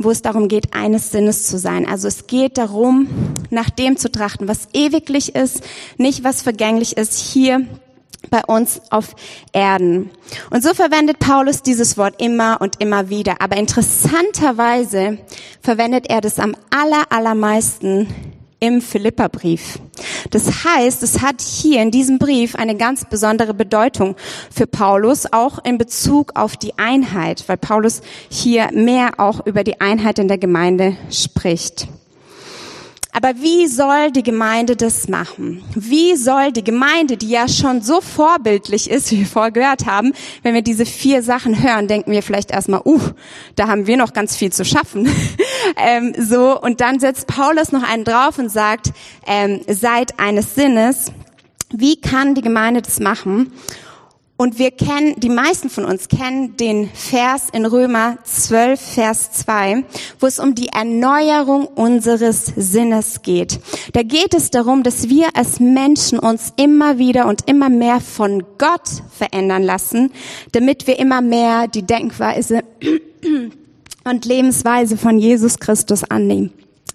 wo 0.01 0.11
es 0.11 0.23
darum 0.23 0.49
geht, 0.49 0.73
eines 0.75 1.13
Sinnes 1.13 1.47
zu 1.47 1.59
sein. 1.59 1.87
Also 1.87 2.09
es 2.09 2.27
geht 2.27 2.57
darum, 2.59 3.07
nach 3.51 3.71
dem 3.71 3.97
zu 3.97 4.11
trachten, 4.11 4.49
was 4.49 4.69
ewiglich 4.73 5.35
ist, 5.35 5.63
nicht 5.99 6.25
was 6.25 6.43
vergänglich 6.43 6.97
ist, 6.97 7.19
hier 7.19 7.67
bei 8.31 8.43
uns 8.47 8.81
auf 8.91 9.15
Erden. 9.53 10.11
Und 10.51 10.63
so 10.63 10.75
verwendet 10.75 11.19
Paulus 11.19 11.63
dieses 11.63 11.99
Wort 11.99 12.21
immer 12.21 12.61
und 12.61 12.81
immer 12.81 13.11
wieder. 13.11 13.37
Aber 13.41 13.57
interessanterweise 13.57 15.19
verwendet 15.61 16.09
er 16.09 16.21
das 16.21 16.39
am 16.39 16.57
aller, 16.71 17.05
allermeisten 17.11 18.09
im 18.61 18.81
Philipperbrief. 18.81 19.79
Das 20.31 20.65
heißt, 20.65 21.03
es 21.03 21.23
hat 21.23 21.41
hier 21.41 21.83
in 21.83 21.91
diesem 21.91 22.19
Brief 22.19 22.55
eine 22.55 22.77
ganz 22.77 23.05
besondere 23.05 23.55
Bedeutung 23.55 24.17
für 24.51 24.67
Paulus, 24.67 25.27
auch 25.33 25.65
in 25.65 25.79
Bezug 25.79 26.39
auf 26.39 26.57
die 26.57 26.79
Einheit, 26.79 27.45
weil 27.49 27.57
Paulus 27.57 28.03
hier 28.29 28.71
mehr 28.73 29.19
auch 29.19 29.47
über 29.47 29.65
die 29.65 29.81
Einheit 29.81 30.19
in 30.19 30.29
der 30.29 30.39
Gemeinde 30.39 30.97
spricht. 31.11 31.89
Aber 33.13 33.35
wie 33.41 33.67
soll 33.67 34.13
die 34.13 34.23
Gemeinde 34.23 34.77
das 34.77 35.09
machen? 35.09 35.63
Wie 35.75 36.15
soll 36.15 36.53
die 36.53 36.63
Gemeinde, 36.63 37.17
die 37.17 37.29
ja 37.29 37.49
schon 37.49 37.83
so 37.83 38.01
vorbildlich 38.01 38.89
ist, 38.89 39.11
wie 39.11 39.21
wir 39.21 39.27
vorher 39.27 39.51
gehört 39.51 39.87
haben, 39.87 40.13
wenn 40.43 40.55
wir 40.55 40.63
diese 40.63 40.87
vier 40.87 41.23
Sachen 41.23 41.63
hören, 41.63 41.89
denken 41.89 42.13
wir 42.13 42.23
vielleicht 42.23 42.51
erstmal, 42.51 42.83
uh, 42.85 43.01
da 43.57 43.69
haben 43.69 43.87
wir 43.87 43.97
noch 43.97 44.13
ganz 44.13 44.37
viel 44.37 44.53
zu 44.53 44.65
schaffen. 44.65 45.09
ähm, 45.77 46.15
so 46.19 46.61
und 46.61 46.81
dann 46.81 47.01
setzt 47.01 47.27
Paulus 47.27 47.73
noch 47.73 47.83
einen 47.83 48.05
drauf 48.05 48.39
und 48.39 48.49
sagt, 48.49 48.93
ähm, 49.27 49.61
seid 49.69 50.19
eines 50.19 50.55
Sinnes. 50.55 51.13
Wie 51.73 52.01
kann 52.01 52.35
die 52.35 52.43
Gemeinde 52.43 52.83
das 52.83 52.99
machen? 53.01 53.53
Und 54.41 54.59
wir 54.59 54.71
kennen, 54.71 55.21
die 55.21 55.29
meisten 55.29 55.69
von 55.69 55.85
uns 55.85 56.09
kennen 56.09 56.57
den 56.57 56.89
Vers 56.89 57.49
in 57.53 57.67
Römer 57.67 58.17
12, 58.25 58.81
Vers 58.81 59.33
2, 59.33 59.85
wo 60.19 60.27
es 60.27 60.39
um 60.39 60.55
die 60.55 60.69
Erneuerung 60.69 61.67
unseres 61.67 62.47
Sinnes 62.57 63.21
geht. 63.21 63.61
Da 63.93 64.03
geht 64.03 64.33
es 64.33 64.49
darum, 64.49 64.83
dass 64.83 65.11
wir 65.11 65.37
als 65.37 65.61
Menschen 65.61 66.19
uns 66.19 66.55
immer 66.57 66.97
wieder 66.97 67.27
und 67.27 67.51
immer 67.51 67.69
mehr 67.69 68.01
von 68.01 68.43
Gott 68.57 68.89
verändern 69.11 69.63
lassen, 69.63 70.11
damit 70.53 70.87
wir 70.87 70.99
immer 70.99 71.21
mehr 71.21 71.69
die 71.69 71.83
Denkweise 71.83 72.65
und 74.05 74.25
Lebensweise 74.25 74.97
von 74.97 75.19
Jesus 75.19 75.59
Christus 75.59 76.03
annehmen. 76.03 76.51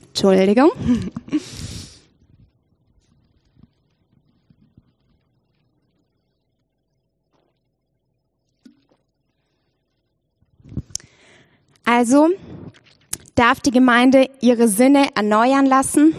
Entschuldigung. 0.07 0.71
Also 11.85 12.29
darf 13.35 13.59
die 13.59 13.71
Gemeinde 13.71 14.29
ihre 14.41 14.67
Sinne 14.67 15.09
erneuern 15.15 15.65
lassen, 15.65 16.15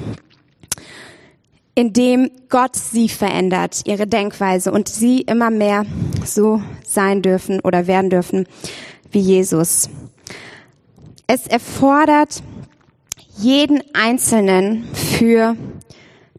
indem 1.75 2.30
Gott 2.49 2.76
sie 2.76 3.08
verändert, 3.08 3.82
ihre 3.85 4.06
Denkweise 4.06 4.73
und 4.73 4.88
sie 4.88 5.23
immer 5.23 5.50
mehr 5.50 5.85
so 6.25 6.62
sein 6.87 7.20
dürfen 7.20 7.61
oder 7.61 7.87
werden 7.87 8.11
dürfen 8.11 8.46
wie 9.11 9.20
Jesus. 9.20 9.90
Es 11.26 11.46
erfordert 11.46 12.42
jeden 13.37 13.82
Einzelnen 13.92 14.87
für 14.94 15.56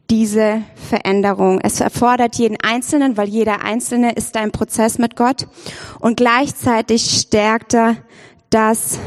diese 0.09 0.61
Veränderung. 0.75 1.59
Es 1.61 1.81
erfordert 1.81 2.35
jeden 2.35 2.57
Einzelnen, 2.61 3.17
weil 3.17 3.27
jeder 3.27 3.61
Einzelne 3.61 4.13
ist 4.13 4.35
im 4.37 4.51
Prozess 4.51 4.97
mit 4.97 5.15
Gott 5.15 5.47
und 5.99 6.17
gleichzeitig 6.17 7.19
stärkt 7.21 7.73
er 7.73 7.97
das 8.49 8.99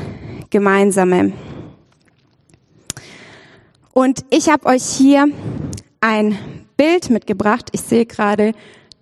Gemeinsame. 0.50 1.32
Und 3.92 4.24
ich 4.30 4.48
habe 4.48 4.66
euch 4.66 4.84
hier 4.84 5.26
ein 6.00 6.38
Bild 6.76 7.10
mitgebracht. 7.10 7.68
Ich 7.72 7.82
sehe 7.82 8.06
gerade, 8.06 8.52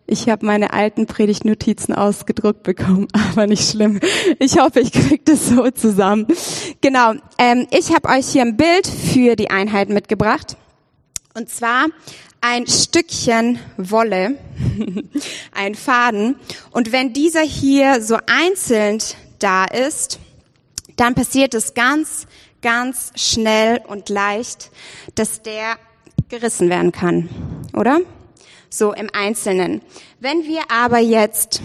ich 0.07 0.29
habe 0.29 0.47
meine 0.47 0.73
alten 0.73 1.07
Predigtnotizen 1.07 1.95
ausgedruckt 1.95 2.63
bekommen, 2.63 3.09
aber 3.31 3.47
nicht 3.47 3.71
schlimm. 3.71 4.01
Ich 4.39 4.59
hoffe, 4.59 4.81
ich 4.81 4.93
kriege 4.93 5.23
das 5.25 5.49
so 5.49 5.71
zusammen. 5.71 6.27
Genau, 6.81 7.13
ähm, 7.39 7.67
ich 7.71 7.95
habe 7.95 8.09
euch 8.09 8.27
hier 8.29 8.43
ein 8.43 8.57
Bild 8.57 8.87
für 8.87 9.37
die 9.37 9.51
Einheit 9.51 9.91
mitgebracht. 9.91 10.57
Und 11.35 11.51
zwar 11.51 11.87
ein 12.41 12.67
Stückchen 12.67 13.59
Wolle, 13.77 14.37
ein 15.53 15.75
Faden. 15.75 16.37
Und 16.71 16.93
wenn 16.93 17.13
dieser 17.13 17.43
hier 17.43 18.01
so 18.03 18.17
einzeln 18.27 18.99
da 19.39 19.67
ist, 19.67 20.19
dann 20.99 21.15
passiert 21.15 21.55
es 21.55 21.75
ganz, 21.75 22.27
ganz 22.63 23.13
schnell 23.15 23.81
und 23.87 24.09
leicht, 24.09 24.71
dass 25.15 25.43
der 25.43 25.77
gerissen 26.29 26.69
werden 26.69 26.93
kann, 26.93 27.29
oder? 27.73 28.01
So 28.71 28.93
im 28.93 29.09
Einzelnen. 29.13 29.81
Wenn 30.21 30.45
wir 30.45 30.63
aber 30.71 30.99
jetzt 30.99 31.63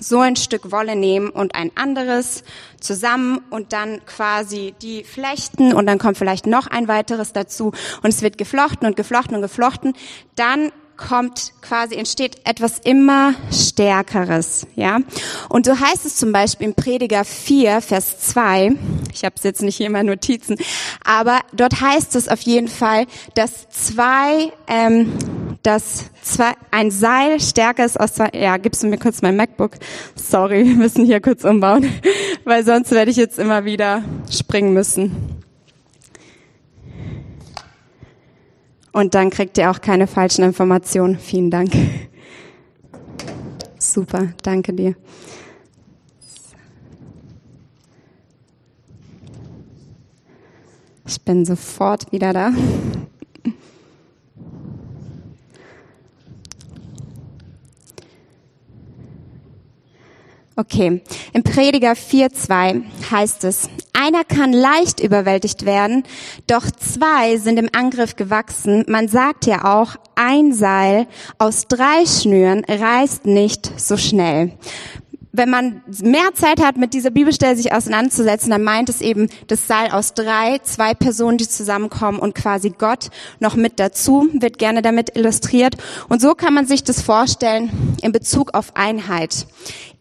so 0.00 0.18
ein 0.18 0.36
Stück 0.36 0.72
Wolle 0.72 0.96
nehmen 0.96 1.30
und 1.30 1.54
ein 1.54 1.70
anderes 1.76 2.44
zusammen 2.80 3.40
und 3.50 3.72
dann 3.72 4.04
quasi 4.04 4.74
die 4.82 5.04
flechten 5.04 5.72
und 5.72 5.86
dann 5.86 5.98
kommt 5.98 6.18
vielleicht 6.18 6.46
noch 6.46 6.66
ein 6.66 6.88
weiteres 6.88 7.32
dazu 7.32 7.72
und 8.02 8.08
es 8.08 8.22
wird 8.22 8.36
geflochten 8.36 8.86
und 8.86 8.96
geflochten 8.96 9.36
und 9.36 9.42
geflochten, 9.42 9.94
dann 10.34 10.72
kommt 11.08 11.52
quasi, 11.62 11.96
entsteht 11.96 12.46
etwas 12.46 12.78
immer 12.78 13.34
Stärkeres, 13.50 14.66
ja. 14.76 14.98
Und 15.48 15.66
so 15.66 15.78
heißt 15.78 16.06
es 16.06 16.16
zum 16.16 16.32
Beispiel 16.32 16.68
im 16.68 16.74
Prediger 16.74 17.24
4, 17.24 17.80
Vers 17.80 18.18
2, 18.20 18.72
ich 19.12 19.24
habe 19.24 19.34
es 19.36 19.42
jetzt 19.42 19.62
nicht 19.62 19.76
hier 19.76 19.86
in 19.86 19.92
meinen 19.92 20.06
Notizen, 20.06 20.56
aber 21.04 21.40
dort 21.52 21.80
heißt 21.80 22.16
es 22.16 22.28
auf 22.28 22.40
jeden 22.42 22.68
Fall, 22.68 23.06
dass 23.34 23.68
zwei, 23.70 24.52
ähm, 24.68 25.12
dass 25.62 26.04
zwei, 26.22 26.52
ein 26.70 26.90
Seil 26.90 27.40
stärker 27.40 27.84
ist 27.84 27.98
aus 27.98 28.14
zwei, 28.14 28.30
ja, 28.32 28.56
gibst 28.56 28.82
du 28.82 28.86
mir 28.86 28.98
kurz 28.98 29.22
mein 29.22 29.36
MacBook? 29.36 29.72
Sorry, 30.14 30.64
wir 30.66 30.76
müssen 30.76 31.04
hier 31.04 31.20
kurz 31.20 31.44
umbauen, 31.44 31.92
weil 32.44 32.64
sonst 32.64 32.90
werde 32.92 33.10
ich 33.10 33.16
jetzt 33.16 33.38
immer 33.38 33.64
wieder 33.64 34.02
springen 34.30 34.72
müssen. 34.72 35.31
Und 38.92 39.14
dann 39.14 39.30
kriegt 39.30 39.56
ihr 39.58 39.70
auch 39.70 39.80
keine 39.80 40.06
falschen 40.06 40.44
Informationen. 40.44 41.18
Vielen 41.18 41.50
Dank. 41.50 41.72
Super, 43.78 44.28
danke 44.42 44.72
dir. 44.72 44.94
Ich 51.06 51.20
bin 51.22 51.44
sofort 51.44 52.12
wieder 52.12 52.32
da. 52.32 52.52
Okay, 60.54 61.00
im 61.32 61.42
Prediger 61.42 61.92
4.2 61.92 62.82
heißt 63.10 63.44
es, 63.44 63.70
einer 63.94 64.22
kann 64.22 64.52
leicht 64.52 65.00
überwältigt 65.00 65.64
werden, 65.64 66.02
doch 66.46 66.70
zwei 66.70 67.38
sind 67.38 67.58
im 67.58 67.70
Angriff 67.72 68.16
gewachsen. 68.16 68.84
Man 68.86 69.08
sagt 69.08 69.46
ja 69.46 69.64
auch, 69.64 69.96
ein 70.14 70.52
Seil 70.52 71.06
aus 71.38 71.68
drei 71.68 72.04
Schnüren 72.04 72.64
reißt 72.66 73.24
nicht 73.24 73.80
so 73.80 73.96
schnell 73.96 74.52
wenn 75.32 75.48
man 75.48 75.82
mehr 76.02 76.34
Zeit 76.34 76.62
hat, 76.62 76.76
mit 76.76 76.92
dieser 76.92 77.10
Bibelstelle 77.10 77.56
sich 77.56 77.72
auseinanderzusetzen, 77.72 78.50
dann 78.50 78.62
meint 78.62 78.90
es 78.90 79.00
eben 79.00 79.28
das 79.46 79.66
Seil 79.66 79.90
aus 79.90 80.12
drei, 80.12 80.58
zwei 80.62 80.92
Personen, 80.92 81.38
die 81.38 81.48
zusammenkommen 81.48 82.18
und 82.18 82.34
quasi 82.34 82.70
Gott 82.70 83.08
noch 83.40 83.56
mit 83.56 83.80
dazu, 83.80 84.28
wird 84.34 84.58
gerne 84.58 84.82
damit 84.82 85.16
illustriert. 85.16 85.76
Und 86.10 86.20
so 86.20 86.34
kann 86.34 86.52
man 86.52 86.66
sich 86.66 86.84
das 86.84 87.00
vorstellen 87.00 87.96
in 88.02 88.12
Bezug 88.12 88.54
auf 88.54 88.76
Einheit. 88.76 89.46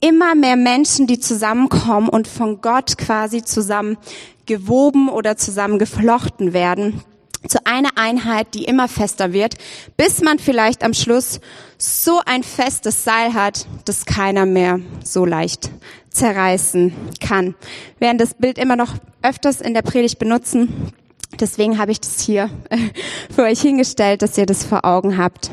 Immer 0.01 0.35
mehr 0.35 0.57
Menschen, 0.57 1.07
die 1.07 1.19
zusammenkommen 1.19 2.09
und 2.09 2.27
von 2.27 2.59
Gott 2.59 2.97
quasi 2.97 3.41
zusammen 3.41 3.97
gewoben 4.45 5.07
oder 5.07 5.37
zusammen 5.37 5.79
geflochten 5.79 6.51
werden 6.51 7.01
zu 7.47 7.65
einer 7.65 7.89
Einheit, 7.95 8.53
die 8.53 8.65
immer 8.65 8.87
fester 8.87 9.33
wird, 9.33 9.55
bis 9.97 10.21
man 10.21 10.39
vielleicht 10.39 10.83
am 10.83 10.93
Schluss 10.93 11.39
so 11.77 12.21
ein 12.25 12.43
festes 12.43 13.03
Seil 13.03 13.33
hat, 13.33 13.65
dass 13.85 14.05
keiner 14.05 14.45
mehr 14.45 14.79
so 15.03 15.25
leicht 15.25 15.71
zerreißen 16.09 16.93
kann. 17.19 17.55
Wir 17.97 18.07
werden 18.07 18.17
das 18.17 18.35
Bild 18.35 18.57
immer 18.57 18.75
noch 18.75 18.93
öfters 19.21 19.61
in 19.61 19.73
der 19.73 19.81
Predigt 19.81 20.19
benutzen. 20.19 20.91
Deswegen 21.39 21.77
habe 21.77 21.91
ich 21.91 21.99
das 22.01 22.19
hier 22.19 22.49
für 23.33 23.43
euch 23.43 23.61
hingestellt, 23.61 24.21
dass 24.21 24.37
ihr 24.37 24.45
das 24.45 24.63
vor 24.63 24.85
Augen 24.85 25.17
habt. 25.17 25.49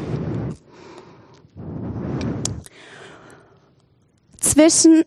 Zwischen 4.41 5.05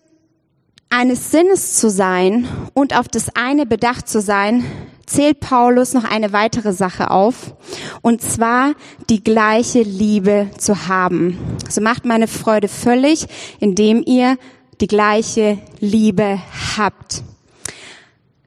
eines 0.91 1.31
Sinnes 1.31 1.75
zu 1.77 1.89
sein 1.89 2.48
und 2.74 2.95
auf 2.95 3.07
das 3.07 3.36
eine 3.36 3.65
bedacht 3.65 4.07
zu 4.07 4.21
sein, 4.21 4.63
zählt 5.05 5.39
Paulus 5.39 5.93
noch 5.93 6.03
eine 6.03 6.31
weitere 6.31 6.74
Sache 6.74 7.10
auf, 7.12 7.55
und 8.01 8.21
zwar 8.21 8.74
die 9.10 9.24
gleiche 9.24 9.81
Liebe 9.81 10.50
zu 10.57 10.88
haben. 10.88 11.38
So 11.69 11.81
macht 11.81 12.05
meine 12.05 12.27
Freude 12.27 12.67
völlig, 12.67 13.25
indem 13.60 14.03
ihr 14.05 14.38
die 14.79 14.88
gleiche 14.88 15.60
Liebe 15.79 16.39
habt. 16.77 17.24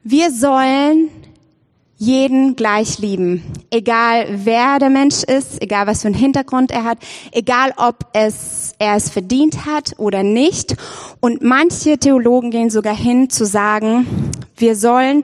Wir 0.03 0.31
sollen 0.31 1.09
jeden 1.97 2.55
gleich 2.55 2.99
lieben, 2.99 3.43
egal 3.71 4.27
wer 4.43 4.79
der 4.79 4.89
Mensch 4.89 5.23
ist, 5.23 5.61
egal 5.61 5.87
was 5.87 6.01
für 6.01 6.09
einen 6.09 6.17
Hintergrund 6.17 6.71
er 6.71 6.83
hat, 6.83 6.97
egal 7.31 7.71
ob 7.77 8.07
es 8.13 8.73
er 8.79 8.95
es 8.95 9.09
verdient 9.09 9.65
hat 9.65 9.93
oder 9.97 10.23
nicht. 10.23 10.75
Und 11.21 11.41
manche 11.41 11.97
Theologen 11.97 12.51
gehen 12.51 12.69
sogar 12.69 12.95
hin 12.95 13.29
zu 13.29 13.45
sagen, 13.45 14.31
wir 14.57 14.75
sollen 14.75 15.23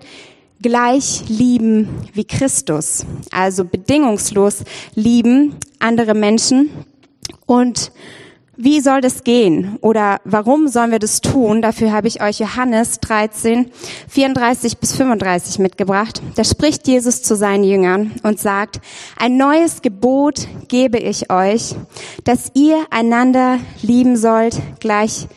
gleich 0.62 1.24
lieben 1.28 1.90
wie 2.14 2.24
Christus, 2.24 3.06
also 3.32 3.66
bedingungslos 3.66 4.64
lieben 4.96 5.58
andere 5.80 6.14
Menschen. 6.14 6.70
Und 7.46 7.92
wie 8.64 8.80
soll 8.80 9.02
das 9.02 9.24
gehen? 9.24 9.78
Oder 9.82 10.20
warum 10.24 10.68
sollen 10.68 10.92
wir 10.92 11.00
das 11.00 11.22
tun? 11.22 11.62
Dafür 11.62 11.92
habe 11.92 12.08
ich 12.08 12.22
euch 12.22 12.40
Johannes 12.40 13.00
13, 13.00 13.72
34 14.08 14.78
bis 14.78 14.96
35 14.96 15.60
mitgebracht. 15.60 16.22
Da 16.36 16.44
spricht 16.44 16.88
Jesus 16.88 17.24
zu 17.24 17.36
seinen 17.36 17.64
Jüngern 17.64 18.12
und 18.24 18.40
sagt, 18.40 18.80
ein 19.18 19.38
neues 19.38 19.82
Gebot 19.82 20.48
gebe 20.68 21.00
ich 21.00 21.32
euch, 21.32 21.76
dass 22.24 22.52
ihr 22.54 22.86
einander 22.92 23.60
lieben 23.82 24.16
sollt, 24.16 24.62
gleich 24.80 25.28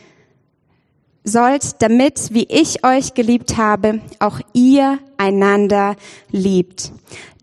sollt, 1.23 1.81
damit, 1.81 2.33
wie 2.33 2.47
ich 2.47 2.85
euch 2.85 3.15
geliebt 3.15 3.57
habe, 3.57 4.01
auch 4.19 4.39
ihr 4.53 4.99
einander 5.17 5.95
liebt. 6.31 6.91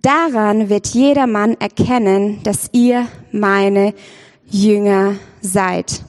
Daran 0.03 0.69
wird 0.69 0.89
jedermann 0.89 1.55
erkennen, 1.61 2.41
dass 2.45 2.69
ihr 2.73 3.07
meine 3.33 3.95
Jünger 4.53 5.15
seid. 5.41 6.03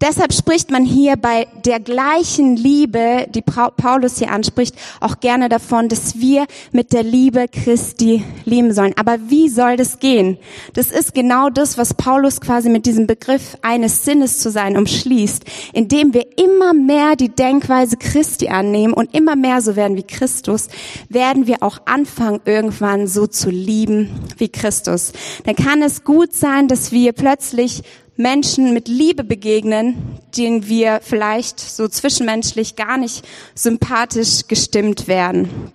Deshalb 0.00 0.32
spricht 0.32 0.70
man 0.70 0.84
hier 0.84 1.16
bei 1.16 1.48
der 1.64 1.80
gleichen 1.80 2.54
Liebe, 2.56 3.26
die 3.34 3.42
Paulus 3.42 4.18
hier 4.18 4.30
anspricht, 4.30 4.76
auch 5.00 5.18
gerne 5.18 5.48
davon, 5.48 5.88
dass 5.88 6.20
wir 6.20 6.46
mit 6.70 6.92
der 6.92 7.02
Liebe 7.02 7.46
Christi 7.48 8.22
lieben 8.44 8.72
sollen. 8.72 8.94
Aber 8.96 9.18
wie 9.28 9.48
soll 9.48 9.76
das 9.76 9.98
gehen? 9.98 10.38
Das 10.74 10.92
ist 10.92 11.14
genau 11.14 11.50
das, 11.50 11.78
was 11.78 11.94
Paulus 11.94 12.40
quasi 12.40 12.68
mit 12.68 12.86
diesem 12.86 13.08
Begriff 13.08 13.58
eines 13.62 14.04
Sinnes 14.04 14.38
zu 14.38 14.52
sein 14.52 14.76
umschließt, 14.76 15.42
indem 15.72 16.14
wir 16.14 16.26
immer 16.38 16.74
mehr 16.74 17.16
die 17.16 17.30
Denkweise 17.30 17.96
Christi 17.96 18.48
annehmen 18.48 18.92
und 18.92 19.12
immer 19.16 19.34
mehr 19.34 19.60
so 19.62 19.74
werden 19.74 19.96
wie 19.96 20.04
Christus, 20.04 20.68
werden 21.08 21.48
wir 21.48 21.64
auch 21.64 21.80
anfangen, 21.86 22.40
irgendwann 22.44 23.08
so 23.08 23.26
zu 23.26 23.50
lieben 23.50 24.10
wie 24.36 24.48
Christus. 24.48 25.12
Dann 25.44 25.56
kann 25.56 25.82
es 25.82 26.04
gut 26.04 26.34
sein, 26.34 26.68
dass 26.68 26.92
wir 26.92 27.12
plötzlich 27.12 27.82
Menschen 28.18 28.74
mit 28.74 28.88
Liebe 28.88 29.22
begegnen, 29.22 30.18
denen 30.36 30.66
wir 30.66 30.98
vielleicht 31.02 31.60
so 31.60 31.86
zwischenmenschlich 31.86 32.74
gar 32.74 32.98
nicht 32.98 33.24
sympathisch 33.54 34.48
gestimmt 34.48 35.06
werden. 35.06 35.72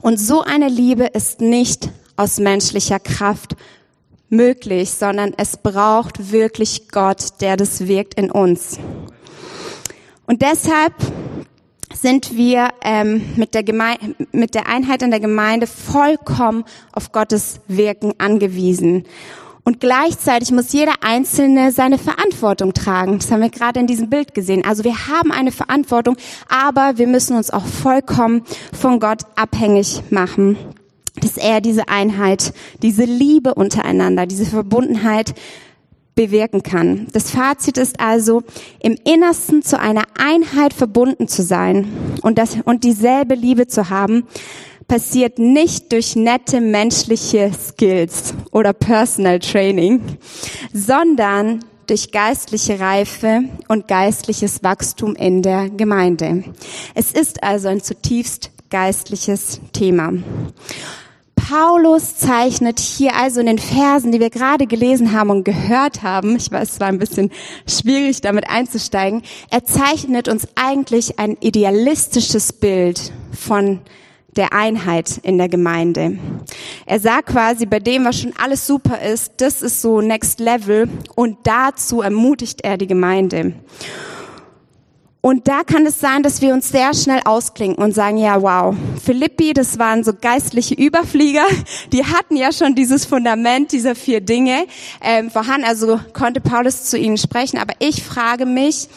Und 0.00 0.18
so 0.18 0.42
eine 0.42 0.68
Liebe 0.68 1.04
ist 1.04 1.40
nicht 1.40 1.88
aus 2.16 2.40
menschlicher 2.40 2.98
Kraft 2.98 3.54
möglich, 4.28 4.90
sondern 4.90 5.32
es 5.36 5.58
braucht 5.58 6.32
wirklich 6.32 6.88
Gott, 6.88 7.40
der 7.40 7.56
das 7.56 7.86
wirkt 7.86 8.14
in 8.14 8.32
uns. 8.32 8.80
Und 10.26 10.42
deshalb 10.42 10.94
sind 11.94 12.36
wir 12.36 12.70
ähm, 12.82 13.22
mit, 13.36 13.54
der 13.54 13.62
mit 14.32 14.56
der 14.56 14.66
Einheit 14.66 15.02
in 15.02 15.12
der 15.12 15.20
Gemeinde 15.20 15.68
vollkommen 15.68 16.64
auf 16.92 17.12
Gottes 17.12 17.60
Wirken 17.68 18.14
angewiesen. 18.18 19.04
Und 19.64 19.80
gleichzeitig 19.80 20.50
muss 20.52 20.72
jeder 20.72 20.94
Einzelne 21.02 21.72
seine 21.72 21.98
Verantwortung 21.98 22.72
tragen. 22.72 23.18
Das 23.18 23.30
haben 23.30 23.42
wir 23.42 23.50
gerade 23.50 23.80
in 23.80 23.86
diesem 23.86 24.08
Bild 24.08 24.34
gesehen. 24.34 24.64
Also 24.64 24.84
wir 24.84 25.08
haben 25.08 25.32
eine 25.32 25.52
Verantwortung, 25.52 26.16
aber 26.48 26.96
wir 26.96 27.06
müssen 27.06 27.36
uns 27.36 27.50
auch 27.50 27.66
vollkommen 27.66 28.42
von 28.72 29.00
Gott 29.00 29.22
abhängig 29.36 30.02
machen. 30.10 30.56
dass 31.20 31.36
er 31.36 31.60
diese 31.60 31.88
Einheit, 31.88 32.54
diese 32.82 33.04
Liebe 33.04 33.54
untereinander, 33.54 34.26
diese 34.26 34.46
Verbundenheit 34.46 35.34
bewirken 36.14 36.62
kann. 36.62 37.06
Das 37.12 37.30
Fazit 37.30 37.78
ist 37.78 38.00
also, 38.00 38.42
im 38.78 38.96
Innersten 39.04 39.62
zu 39.62 39.78
einer 39.78 40.04
Einheit 40.18 40.72
verbunden 40.72 41.28
zu 41.28 41.42
sein 41.42 41.88
und, 42.22 42.38
das, 42.38 42.58
und 42.64 42.84
dieselbe 42.84 43.34
Liebe 43.34 43.66
zu 43.66 43.90
haben, 43.90 44.26
passiert 44.90 45.38
nicht 45.38 45.92
durch 45.92 46.16
nette 46.16 46.60
menschliche 46.60 47.52
Skills 47.54 48.34
oder 48.50 48.72
Personal 48.72 49.38
Training, 49.38 50.00
sondern 50.72 51.64
durch 51.86 52.10
geistliche 52.10 52.80
Reife 52.80 53.44
und 53.68 53.86
geistliches 53.86 54.64
Wachstum 54.64 55.14
in 55.14 55.42
der 55.42 55.70
Gemeinde. 55.70 56.42
Es 56.96 57.12
ist 57.12 57.44
also 57.44 57.68
ein 57.68 57.80
zutiefst 57.80 58.50
geistliches 58.68 59.60
Thema. 59.72 60.12
Paulus 61.36 62.16
zeichnet 62.16 62.80
hier 62.80 63.14
also 63.14 63.38
in 63.38 63.46
den 63.46 63.58
Versen, 63.60 64.10
die 64.10 64.18
wir 64.18 64.30
gerade 64.30 64.66
gelesen 64.66 65.12
haben 65.12 65.30
und 65.30 65.44
gehört 65.44 66.02
haben, 66.02 66.34
ich 66.34 66.50
weiß, 66.50 66.68
es 66.68 66.80
war 66.80 66.88
ein 66.88 66.98
bisschen 66.98 67.30
schwierig 67.64 68.22
damit 68.22 68.50
einzusteigen, 68.50 69.22
er 69.52 69.64
zeichnet 69.64 70.26
uns 70.26 70.48
eigentlich 70.56 71.20
ein 71.20 71.36
idealistisches 71.40 72.52
Bild 72.52 73.12
von 73.30 73.82
der 74.36 74.52
Einheit 74.52 75.18
in 75.22 75.38
der 75.38 75.48
Gemeinde. 75.48 76.18
Er 76.86 77.00
sagt 77.00 77.28
quasi, 77.28 77.66
bei 77.66 77.78
dem, 77.78 78.04
was 78.04 78.20
schon 78.20 78.32
alles 78.42 78.66
super 78.66 79.00
ist, 79.00 79.34
das 79.38 79.62
ist 79.62 79.82
so 79.82 80.00
Next 80.00 80.40
Level 80.40 80.88
und 81.14 81.38
dazu 81.44 82.00
ermutigt 82.02 82.62
er 82.62 82.76
die 82.76 82.86
Gemeinde. 82.86 83.54
Und 85.22 85.48
da 85.48 85.64
kann 85.64 85.84
es 85.84 86.00
sein, 86.00 86.22
dass 86.22 86.40
wir 86.40 86.54
uns 86.54 86.70
sehr 86.70 86.94
schnell 86.94 87.20
ausklinken 87.26 87.84
und 87.84 87.92
sagen, 87.92 88.16
ja, 88.16 88.40
wow, 88.40 88.74
Philippi, 89.04 89.52
das 89.52 89.78
waren 89.78 90.02
so 90.02 90.12
geistliche 90.18 90.74
Überflieger, 90.74 91.44
die 91.92 92.06
hatten 92.06 92.36
ja 92.36 92.52
schon 92.52 92.74
dieses 92.74 93.04
Fundament 93.04 93.72
dieser 93.72 93.94
vier 93.94 94.22
Dinge 94.22 94.66
ähm, 95.02 95.30
vorhanden, 95.30 95.66
also 95.66 96.00
konnte 96.14 96.40
Paulus 96.40 96.84
zu 96.84 96.96
ihnen 96.96 97.18
sprechen. 97.18 97.58
Aber 97.58 97.74
ich 97.80 98.02
frage 98.02 98.46
mich, 98.46 98.88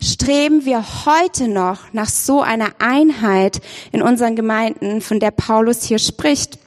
streben 0.00 0.64
wir 0.64 0.82
heute 1.04 1.46
noch 1.46 1.92
nach 1.92 2.08
so 2.08 2.40
einer 2.40 2.70
Einheit 2.78 3.60
in 3.92 4.00
unseren 4.00 4.34
Gemeinden, 4.34 5.02
von 5.02 5.20
der 5.20 5.30
Paulus 5.30 5.82
hier 5.82 5.98
spricht? 5.98 6.58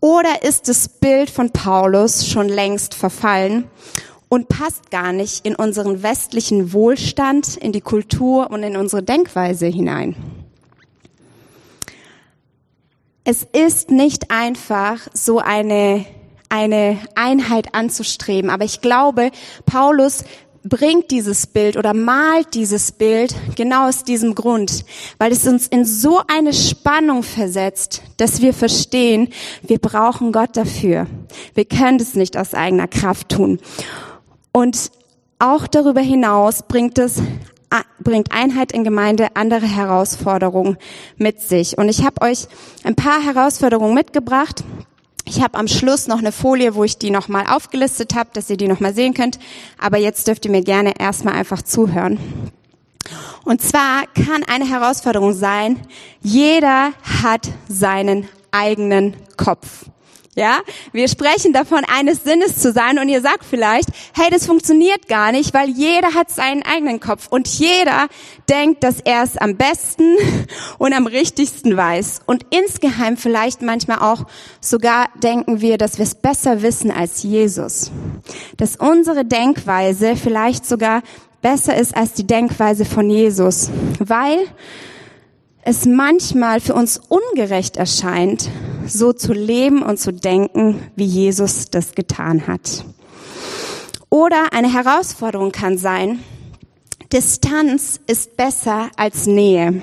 Oder 0.00 0.42
ist 0.42 0.68
das 0.68 0.88
Bild 0.88 1.30
von 1.30 1.50
Paulus 1.50 2.26
schon 2.26 2.48
längst 2.48 2.94
verfallen 2.94 3.70
und 4.28 4.48
passt 4.48 4.90
gar 4.90 5.12
nicht 5.12 5.46
in 5.46 5.54
unseren 5.54 6.02
westlichen 6.02 6.72
Wohlstand, 6.72 7.56
in 7.56 7.72
die 7.72 7.80
Kultur 7.80 8.50
und 8.50 8.62
in 8.62 8.76
unsere 8.76 9.02
Denkweise 9.02 9.66
hinein. 9.66 10.16
Es 13.24 13.42
ist 13.52 13.90
nicht 13.90 14.30
einfach, 14.30 15.00
so 15.12 15.38
eine, 15.38 16.06
eine 16.48 16.98
Einheit 17.14 17.74
anzustreben, 17.74 18.50
aber 18.50 18.64
ich 18.64 18.80
glaube, 18.80 19.30
Paulus 19.64 20.24
bringt 20.68 21.10
dieses 21.10 21.46
Bild 21.46 21.76
oder 21.76 21.94
malt 21.94 22.54
dieses 22.54 22.92
Bild 22.92 23.34
genau 23.56 23.88
aus 23.88 24.04
diesem 24.04 24.34
Grund, 24.34 24.84
weil 25.18 25.32
es 25.32 25.46
uns 25.46 25.66
in 25.66 25.84
so 25.84 26.20
eine 26.26 26.52
Spannung 26.52 27.22
versetzt, 27.22 28.02
dass 28.16 28.42
wir 28.42 28.52
verstehen, 28.52 29.28
wir 29.62 29.78
brauchen 29.78 30.32
Gott 30.32 30.56
dafür. 30.56 31.06
Wir 31.54 31.64
können 31.64 32.00
es 32.00 32.14
nicht 32.14 32.36
aus 32.36 32.54
eigener 32.54 32.88
Kraft 32.88 33.30
tun. 33.30 33.60
Und 34.56 34.90
auch 35.38 35.66
darüber 35.66 36.00
hinaus 36.00 36.62
bringt 36.62 36.96
es 36.96 37.20
bringt 38.02 38.32
Einheit 38.32 38.72
in 38.72 38.84
Gemeinde 38.84 39.36
andere 39.36 39.66
Herausforderungen 39.66 40.78
mit 41.18 41.42
sich. 41.42 41.76
Und 41.76 41.90
ich 41.90 42.06
habe 42.06 42.22
euch 42.22 42.46
ein 42.82 42.94
paar 42.94 43.20
Herausforderungen 43.20 43.92
mitgebracht. 43.92 44.64
Ich 45.26 45.42
habe 45.42 45.58
am 45.58 45.68
Schluss 45.68 46.06
noch 46.06 46.20
eine 46.20 46.32
Folie, 46.32 46.74
wo 46.74 46.84
ich 46.84 46.96
die 46.96 47.10
nochmal 47.10 47.44
aufgelistet 47.46 48.14
habe, 48.14 48.30
dass 48.32 48.48
ihr 48.48 48.56
die 48.56 48.66
nochmal 48.66 48.94
sehen 48.94 49.12
könnt. 49.12 49.38
Aber 49.78 49.98
jetzt 49.98 50.26
dürft 50.26 50.46
ihr 50.46 50.50
mir 50.50 50.62
gerne 50.62 50.98
erstmal 50.98 51.34
einfach 51.34 51.60
zuhören. 51.60 52.18
Und 53.44 53.60
zwar 53.60 54.06
kann 54.14 54.42
eine 54.42 54.66
Herausforderung 54.66 55.34
sein, 55.34 55.78
jeder 56.22 56.92
hat 57.22 57.46
seinen 57.68 58.26
eigenen 58.52 59.16
Kopf. 59.36 59.84
Ja, 60.38 60.58
wir 60.92 61.08
sprechen 61.08 61.54
davon, 61.54 61.82
eines 61.86 62.22
Sinnes 62.22 62.58
zu 62.58 62.70
sein 62.70 62.98
und 62.98 63.08
ihr 63.08 63.22
sagt 63.22 63.42
vielleicht, 63.42 63.88
hey, 64.14 64.28
das 64.30 64.44
funktioniert 64.44 65.08
gar 65.08 65.32
nicht, 65.32 65.54
weil 65.54 65.70
jeder 65.70 66.12
hat 66.12 66.30
seinen 66.30 66.62
eigenen 66.62 67.00
Kopf 67.00 67.28
und 67.30 67.48
jeder 67.48 68.08
denkt, 68.46 68.84
dass 68.84 69.00
er 69.00 69.22
es 69.22 69.38
am 69.38 69.56
besten 69.56 70.14
und 70.78 70.92
am 70.92 71.06
richtigsten 71.06 71.74
weiß. 71.74 72.20
Und 72.26 72.44
insgeheim 72.50 73.16
vielleicht 73.16 73.62
manchmal 73.62 74.00
auch 74.00 74.26
sogar 74.60 75.06
denken 75.22 75.62
wir, 75.62 75.78
dass 75.78 75.96
wir 75.96 76.02
es 76.02 76.14
besser 76.14 76.60
wissen 76.60 76.90
als 76.90 77.22
Jesus. 77.22 77.90
Dass 78.58 78.76
unsere 78.76 79.24
Denkweise 79.24 80.16
vielleicht 80.16 80.66
sogar 80.66 81.02
besser 81.40 81.78
ist 81.78 81.96
als 81.96 82.12
die 82.12 82.26
Denkweise 82.26 82.84
von 82.84 83.08
Jesus, 83.08 83.70
weil 84.00 84.40
es 85.62 85.86
manchmal 85.86 86.60
für 86.60 86.74
uns 86.74 87.00
ungerecht 87.08 87.78
erscheint, 87.78 88.50
so 88.86 89.12
zu 89.12 89.32
leben 89.32 89.82
und 89.82 89.98
zu 89.98 90.12
denken, 90.12 90.80
wie 90.96 91.04
Jesus 91.04 91.66
das 91.70 91.94
getan 91.94 92.46
hat. 92.46 92.84
Oder 94.10 94.52
eine 94.52 94.72
Herausforderung 94.72 95.52
kann 95.52 95.78
sein, 95.78 96.20
Distanz 97.12 98.00
ist 98.06 98.36
besser 98.36 98.90
als 98.96 99.26
Nähe. 99.26 99.80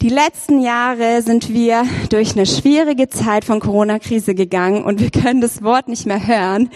Die 0.00 0.10
letzten 0.10 0.60
Jahre 0.60 1.22
sind 1.22 1.48
wir 1.48 1.84
durch 2.10 2.32
eine 2.32 2.46
schwierige 2.46 3.08
Zeit 3.08 3.44
von 3.44 3.60
Corona-Krise 3.60 4.34
gegangen 4.34 4.84
und 4.84 5.00
wir 5.00 5.10
können 5.10 5.40
das 5.40 5.62
Wort 5.62 5.88
nicht 5.88 6.04
mehr 6.04 6.26
hören. 6.26 6.68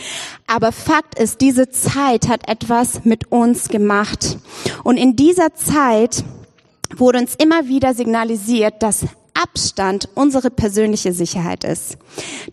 Aber 0.47 0.73
Fakt 0.73 1.19
ist, 1.19 1.41
diese 1.43 1.69
Zeit 1.69 2.29
hat 2.29 2.49
etwas 2.49 3.05
mit 3.05 3.31
uns 3.31 3.69
gemacht. 3.69 4.39
Und 4.83 4.97
in 4.97 5.15
dieser 5.15 5.53
Zeit 5.55 6.25
wurde 6.97 7.19
uns 7.19 7.35
immer 7.35 7.69
wieder 7.69 7.93
signalisiert, 7.93 8.83
dass 8.83 9.05
Abstand 9.41 10.09
unsere 10.15 10.51
persönliche 10.51 11.13
Sicherheit 11.13 11.65
ist. 11.65 11.97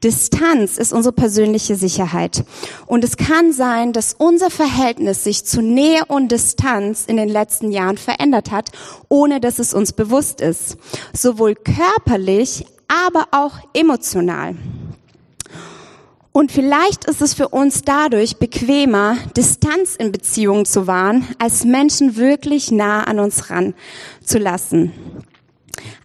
Distanz 0.03 0.77
ist 0.77 0.93
unsere 0.93 1.13
persönliche 1.13 1.75
Sicherheit. 1.75 2.43
Und 2.85 3.03
es 3.03 3.17
kann 3.17 3.53
sein, 3.53 3.91
dass 3.93 4.13
unser 4.17 4.49
Verhältnis 4.49 5.23
sich 5.23 5.45
zu 5.45 5.61
Nähe 5.61 6.05
und 6.05 6.31
Distanz 6.31 7.05
in 7.05 7.17
den 7.17 7.29
letzten 7.29 7.71
Jahren 7.71 7.97
verändert 7.97 8.51
hat, 8.51 8.71
ohne 9.09 9.39
dass 9.39 9.59
es 9.59 9.73
uns 9.73 9.93
bewusst 9.93 10.41
ist. 10.41 10.77
Sowohl 11.13 11.55
körperlich, 11.55 12.65
aber 12.87 13.27
auch 13.31 13.57
emotional. 13.73 14.55
Und 16.31 16.51
vielleicht 16.51 17.05
ist 17.05 17.21
es 17.21 17.33
für 17.33 17.47
uns 17.47 17.83
dadurch 17.83 18.37
bequemer, 18.37 19.15
Distanz 19.37 19.95
in 19.95 20.11
Beziehungen 20.11 20.65
zu 20.65 20.85
wahren, 20.85 21.25
als 21.39 21.63
Menschen 21.63 22.17
wirklich 22.17 22.71
nah 22.71 23.05
an 23.05 23.19
uns 23.19 23.49
ran 23.49 23.73
zu 24.21 24.37
lassen. 24.37 24.91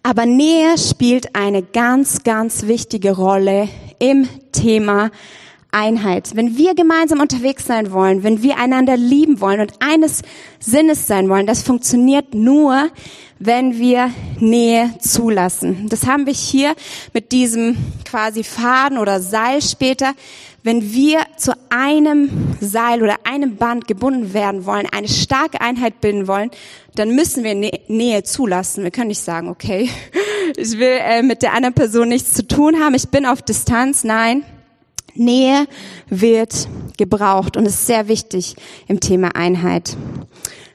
Aber 0.03 0.25
Nähe 0.25 0.77
spielt 0.77 1.35
eine 1.35 1.61
ganz, 1.61 2.23
ganz 2.23 2.63
wichtige 2.67 3.11
Rolle 3.15 3.69
im 3.99 4.27
Thema 4.51 5.11
Einheit. 5.71 6.35
Wenn 6.35 6.57
wir 6.57 6.75
gemeinsam 6.75 7.19
unterwegs 7.19 7.65
sein 7.65 7.91
wollen, 7.91 8.23
wenn 8.23 8.43
wir 8.43 8.57
einander 8.57 8.97
lieben 8.97 9.39
wollen 9.39 9.61
und 9.61 9.73
eines 9.79 10.21
Sinnes 10.59 11.07
sein 11.07 11.29
wollen, 11.29 11.47
das 11.47 11.63
funktioniert 11.63 12.33
nur, 12.33 12.89
wenn 13.39 13.79
wir 13.79 14.11
Nähe 14.39 14.93
zulassen. 14.99 15.87
Das 15.89 16.05
haben 16.05 16.25
wir 16.25 16.33
hier 16.33 16.75
mit 17.13 17.31
diesem 17.31 17.75
quasi 18.05 18.43
Faden 18.43 18.97
oder 18.97 19.19
Seil 19.19 19.61
später. 19.61 20.13
Wenn 20.63 20.93
wir 20.93 21.21
zu 21.37 21.53
einem 21.69 22.55
Seil 22.59 23.01
oder 23.01 23.15
einem 23.23 23.55
Band 23.55 23.87
gebunden 23.87 24.35
werden 24.35 24.67
wollen, 24.67 24.85
eine 24.91 25.07
starke 25.07 25.59
Einheit 25.59 26.01
bilden 26.01 26.27
wollen, 26.27 26.51
dann 26.93 27.15
müssen 27.15 27.43
wir 27.43 27.55
Nähe 27.55 28.23
zulassen. 28.23 28.83
Wir 28.83 28.91
können 28.91 29.07
nicht 29.07 29.23
sagen, 29.23 29.49
okay, 29.49 29.89
ich 30.57 30.77
will 30.77 30.99
äh, 30.99 31.23
mit 31.23 31.41
der 31.41 31.53
anderen 31.53 31.73
Person 31.73 32.09
nichts 32.09 32.33
zu 32.33 32.45
tun 32.45 32.79
haben, 32.79 32.93
ich 32.93 33.09
bin 33.09 33.25
auf 33.25 33.41
Distanz. 33.41 34.03
Nein, 34.03 34.43
Nähe 35.15 35.67
wird 36.09 36.67
gebraucht 36.97 37.57
und 37.57 37.65
ist 37.65 37.85
sehr 37.85 38.07
wichtig 38.07 38.55
im 38.87 38.99
Thema 38.99 39.35
Einheit. 39.35 39.95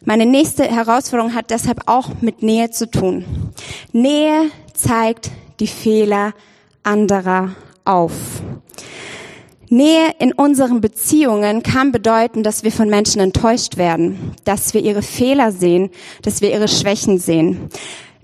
Meine 0.04 0.26
nächste 0.26 0.64
Herausforderung 0.64 1.34
hat 1.34 1.50
deshalb 1.50 1.80
auch 1.86 2.10
mit 2.20 2.42
Nähe 2.42 2.70
zu 2.70 2.90
tun. 2.90 3.24
Nähe 3.92 4.50
zeigt 4.72 5.30
die 5.58 5.66
Fehler 5.66 6.32
anderer 6.82 7.56
auf. 7.84 8.12
Nähe 9.68 10.12
in 10.20 10.32
unseren 10.32 10.80
Beziehungen 10.80 11.62
kann 11.62 11.90
bedeuten, 11.90 12.44
dass 12.44 12.62
wir 12.62 12.70
von 12.70 12.88
Menschen 12.88 13.20
enttäuscht 13.20 13.76
werden, 13.76 14.32
dass 14.44 14.74
wir 14.74 14.80
ihre 14.80 15.02
Fehler 15.02 15.50
sehen, 15.50 15.90
dass 16.22 16.40
wir 16.40 16.52
ihre 16.52 16.68
Schwächen 16.68 17.18
sehen. 17.18 17.68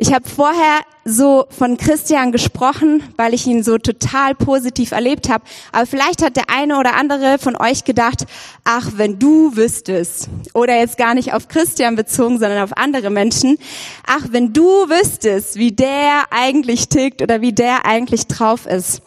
Ich 0.02 0.12
habe 0.12 0.28
vorher 0.28 0.80
so 1.04 1.46
von 1.56 1.76
Christian 1.76 2.32
gesprochen, 2.32 3.04
weil 3.16 3.34
ich 3.34 3.46
ihn 3.46 3.62
so 3.62 3.78
total 3.78 4.34
positiv 4.34 4.90
erlebt 4.90 5.28
habe. 5.28 5.44
Aber 5.70 5.86
vielleicht 5.86 6.24
hat 6.24 6.34
der 6.34 6.50
eine 6.50 6.80
oder 6.80 6.96
andere 6.96 7.38
von 7.38 7.54
euch 7.54 7.84
gedacht, 7.84 8.26
ach, 8.64 8.90
wenn 8.96 9.20
du 9.20 9.54
wüsstest, 9.54 10.28
oder 10.54 10.76
jetzt 10.76 10.98
gar 10.98 11.14
nicht 11.14 11.32
auf 11.34 11.46
Christian 11.46 11.94
bezogen, 11.94 12.40
sondern 12.40 12.64
auf 12.64 12.76
andere 12.76 13.10
Menschen, 13.10 13.58
ach, 14.04 14.24
wenn 14.30 14.52
du 14.52 14.64
wüsstest, 14.64 15.54
wie 15.54 15.70
der 15.70 16.24
eigentlich 16.32 16.88
tickt 16.88 17.22
oder 17.22 17.40
wie 17.40 17.52
der 17.52 17.86
eigentlich 17.86 18.26
drauf 18.26 18.66
ist. 18.66 19.02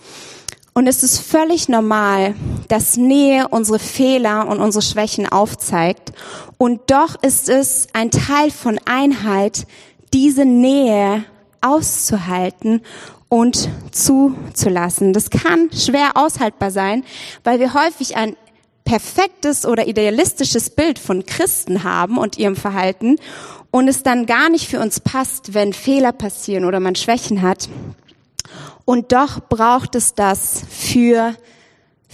Und 0.74 0.88
es 0.88 1.04
ist 1.04 1.20
völlig 1.20 1.68
normal, 1.68 2.36
dass 2.70 2.96
Nähe 2.96 3.50
unsere 3.50 3.80
Fehler 3.80 4.48
und 4.48 4.62
unsere 4.62 4.82
Schwächen 4.82 5.28
aufzeigt. 5.28 6.14
Und 6.58 6.90
doch 6.90 7.22
ist 7.22 7.50
es 7.50 7.88
ein 7.92 8.12
Teil 8.12 8.50
von 8.50 8.80
Einheit, 8.86 9.68
diese 10.16 10.46
Nähe 10.46 11.26
auszuhalten 11.60 12.82
und 13.28 13.68
zuzulassen. 13.92 15.12
Das 15.12 15.30
kann 15.30 15.70
schwer 15.74 16.12
aushaltbar 16.16 16.72
sein, 16.72 17.04
weil 17.44 17.60
wir 17.60 17.74
häufig 17.74 18.16
ein 18.16 18.38
perfektes 18.86 19.66
oder 19.66 19.88
idealistisches 19.90 20.70
Bild 20.70 21.00
von 21.00 21.26
Christen 21.26 21.84
haben 21.84 22.18
und 22.18 22.38
ihrem 22.38 22.56
Verhalten 22.56 23.18
und 23.72 23.90
es 23.90 24.04
dann 24.04 24.26
gar 24.26 24.48
nicht 24.48 24.70
für 24.70 24.80
uns 24.80 25.02
passt, 25.02 25.54
wenn 25.54 25.74
Fehler 25.74 26.14
passieren 26.14 26.64
oder 26.64 26.80
man 26.80 26.96
Schwächen 26.96 27.42
hat. 27.42 27.68
Und 28.86 29.12
doch 29.12 29.42
braucht 29.50 29.96
es 29.96 30.14
das 30.14 30.62
für 30.70 31.36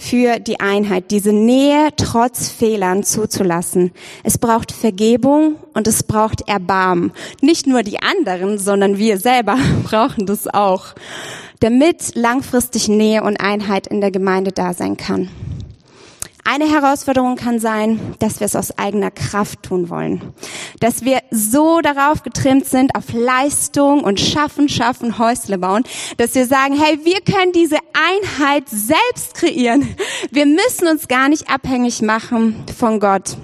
für 0.02 0.40
die 0.40 0.58
Einheit, 0.58 1.12
diese 1.12 1.32
Nähe 1.32 1.90
trotz 1.96 2.48
Fehlern 2.48 3.04
zuzulassen. 3.04 3.92
Es 4.24 4.36
braucht 4.36 4.72
Vergebung 4.72 5.54
und 5.74 5.86
es 5.86 6.02
braucht 6.02 6.48
Erbarmen. 6.48 7.12
Nicht 7.40 7.68
nur 7.68 7.84
die 7.84 8.02
anderen, 8.02 8.58
sondern 8.58 8.98
wir 8.98 9.18
selber 9.18 9.56
brauchen 9.84 10.26
das 10.26 10.48
auch, 10.48 10.94
damit 11.60 12.16
langfristig 12.16 12.88
Nähe 12.88 13.22
und 13.22 13.40
Einheit 13.40 13.86
in 13.86 14.00
der 14.00 14.10
Gemeinde 14.10 14.50
da 14.50 14.74
sein 14.74 14.96
kann. 14.96 15.28
Eine 16.44 16.68
Herausforderung 16.68 17.36
kann 17.36 17.60
sein, 17.60 18.00
dass 18.18 18.40
wir 18.40 18.46
es 18.46 18.56
aus 18.56 18.76
eigener 18.76 19.12
Kraft 19.12 19.62
tun 19.62 19.88
wollen. 19.88 20.34
Dass 20.80 21.04
wir 21.04 21.20
so 21.30 21.80
darauf 21.80 22.24
getrimmt 22.24 22.66
sind, 22.66 22.96
auf 22.96 23.12
Leistung 23.12 24.02
und 24.02 24.18
Schaffen, 24.18 24.68
Schaffen, 24.68 25.18
Häusle 25.18 25.58
bauen, 25.58 25.84
dass 26.16 26.34
wir 26.34 26.46
sagen, 26.46 26.76
hey, 26.76 26.98
wir 27.04 27.20
können 27.20 27.52
diese 27.52 27.78
Einheit 27.94 28.68
selbst 28.68 29.34
kreieren. 29.34 29.94
Wir 30.32 30.46
müssen 30.46 30.88
uns 30.88 31.06
gar 31.06 31.28
nicht 31.28 31.48
abhängig 31.48 32.02
machen 32.02 32.64
von 32.76 32.98
Gott. 32.98 33.36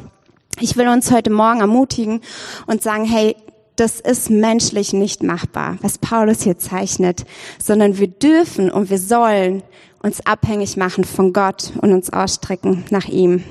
Ich 0.58 0.76
will 0.76 0.88
uns 0.88 1.12
heute 1.12 1.30
Morgen 1.30 1.60
ermutigen 1.60 2.20
und 2.66 2.82
sagen, 2.82 3.04
hey, 3.04 3.36
das 3.76 4.00
ist 4.00 4.28
menschlich 4.28 4.92
nicht 4.92 5.22
machbar, 5.22 5.78
was 5.82 5.98
Paulus 5.98 6.42
hier 6.42 6.58
zeichnet, 6.58 7.24
sondern 7.62 7.98
wir 7.98 8.08
dürfen 8.08 8.72
und 8.72 8.90
wir 8.90 8.98
sollen 8.98 9.62
uns 10.02 10.24
abhängig 10.24 10.76
machen 10.76 11.04
von 11.04 11.32
Gott 11.32 11.72
und 11.80 11.92
uns 11.92 12.10
ausstrecken 12.10 12.84
nach 12.90 13.06
ihm. 13.06 13.42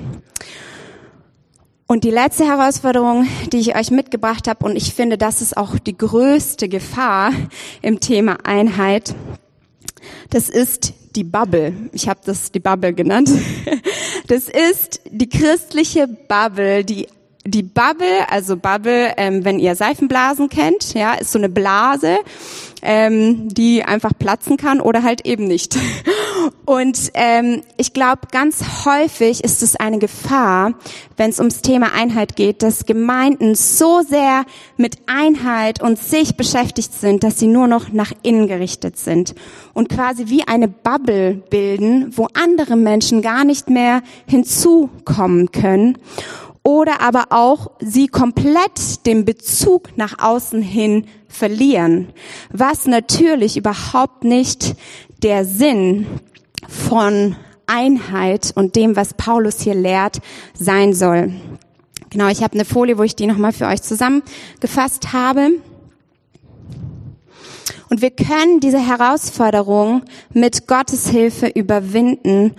Und 1.86 2.04
die 2.04 2.10
letzte 2.10 2.46
Herausforderung, 2.46 3.26
die 3.50 3.58
ich 3.58 3.74
euch 3.74 3.90
mitgebracht 3.90 4.46
habe, 4.46 4.64
und 4.66 4.76
ich 4.76 4.92
finde, 4.92 5.16
das 5.16 5.40
ist 5.40 5.56
auch 5.56 5.78
die 5.78 5.96
größte 5.96 6.68
Gefahr 6.68 7.32
im 7.80 8.00
Thema 8.00 8.38
Einheit, 8.44 9.14
das 10.30 10.50
ist 10.50 10.92
die 11.16 11.24
Bubble. 11.24 11.72
Ich 11.92 12.08
habe 12.08 12.20
das 12.24 12.52
die 12.52 12.60
Bubble 12.60 12.94
genannt. 12.94 13.30
Das 14.26 14.46
ist 14.46 15.00
die 15.10 15.30
christliche 15.30 16.06
Bubble, 16.06 16.84
die 16.84 17.08
die 17.46 17.62
Bubble, 17.62 18.28
also 18.28 18.58
Bubble, 18.58 19.14
ähm, 19.16 19.42
wenn 19.44 19.58
ihr 19.58 19.74
Seifenblasen 19.74 20.50
kennt, 20.50 20.92
ja, 20.92 21.14
ist 21.14 21.32
so 21.32 21.38
eine 21.38 21.48
Blase, 21.48 22.18
ähm, 22.82 23.48
die 23.48 23.82
einfach 23.84 24.12
platzen 24.18 24.58
kann 24.58 24.82
oder 24.82 25.02
halt 25.02 25.24
eben 25.24 25.44
nicht. 25.44 25.78
Und 26.64 27.10
ähm, 27.14 27.62
ich 27.76 27.92
glaube, 27.92 28.22
ganz 28.30 28.84
häufig 28.84 29.42
ist 29.42 29.62
es 29.62 29.76
eine 29.76 29.98
Gefahr, 29.98 30.74
wenn 31.16 31.30
es 31.30 31.38
ums 31.38 31.62
Thema 31.62 31.92
Einheit 31.94 32.36
geht, 32.36 32.62
dass 32.62 32.86
Gemeinden 32.86 33.54
so 33.54 34.02
sehr 34.02 34.44
mit 34.76 34.98
Einheit 35.06 35.82
und 35.82 35.98
sich 35.98 36.36
beschäftigt 36.36 36.92
sind, 36.92 37.24
dass 37.24 37.38
sie 37.38 37.46
nur 37.46 37.66
noch 37.66 37.92
nach 37.92 38.12
innen 38.22 38.48
gerichtet 38.48 38.98
sind 38.98 39.34
und 39.74 39.88
quasi 39.88 40.28
wie 40.28 40.46
eine 40.46 40.68
Bubble 40.68 41.34
bilden, 41.50 42.16
wo 42.16 42.28
andere 42.34 42.76
Menschen 42.76 43.22
gar 43.22 43.44
nicht 43.44 43.70
mehr 43.70 44.02
hinzukommen 44.26 45.52
können 45.52 45.98
oder 46.62 47.00
aber 47.00 47.26
auch 47.30 47.70
sie 47.80 48.08
komplett 48.08 49.06
den 49.06 49.24
Bezug 49.24 49.96
nach 49.96 50.18
außen 50.18 50.60
hin 50.60 51.06
verlieren, 51.26 52.08
was 52.52 52.86
natürlich 52.86 53.56
überhaupt 53.56 54.24
nicht 54.24 54.74
der 55.22 55.46
Sinn 55.46 56.06
von 56.68 57.34
Einheit 57.66 58.52
und 58.54 58.76
dem, 58.76 58.94
was 58.94 59.14
Paulus 59.14 59.60
hier 59.60 59.74
lehrt, 59.74 60.18
sein 60.54 60.94
soll. 60.94 61.32
Genau, 62.10 62.28
ich 62.28 62.42
habe 62.42 62.54
eine 62.54 62.64
Folie, 62.64 62.96
wo 62.98 63.02
ich 63.02 63.16
die 63.16 63.26
nochmal 63.26 63.52
für 63.52 63.66
euch 63.66 63.82
zusammengefasst 63.82 65.12
habe. 65.12 65.50
Und 67.90 68.02
wir 68.02 68.10
können 68.10 68.60
diese 68.60 68.78
Herausforderung 68.78 70.02
mit 70.32 70.66
Gottes 70.66 71.08
Hilfe 71.08 71.48
überwinden 71.48 72.54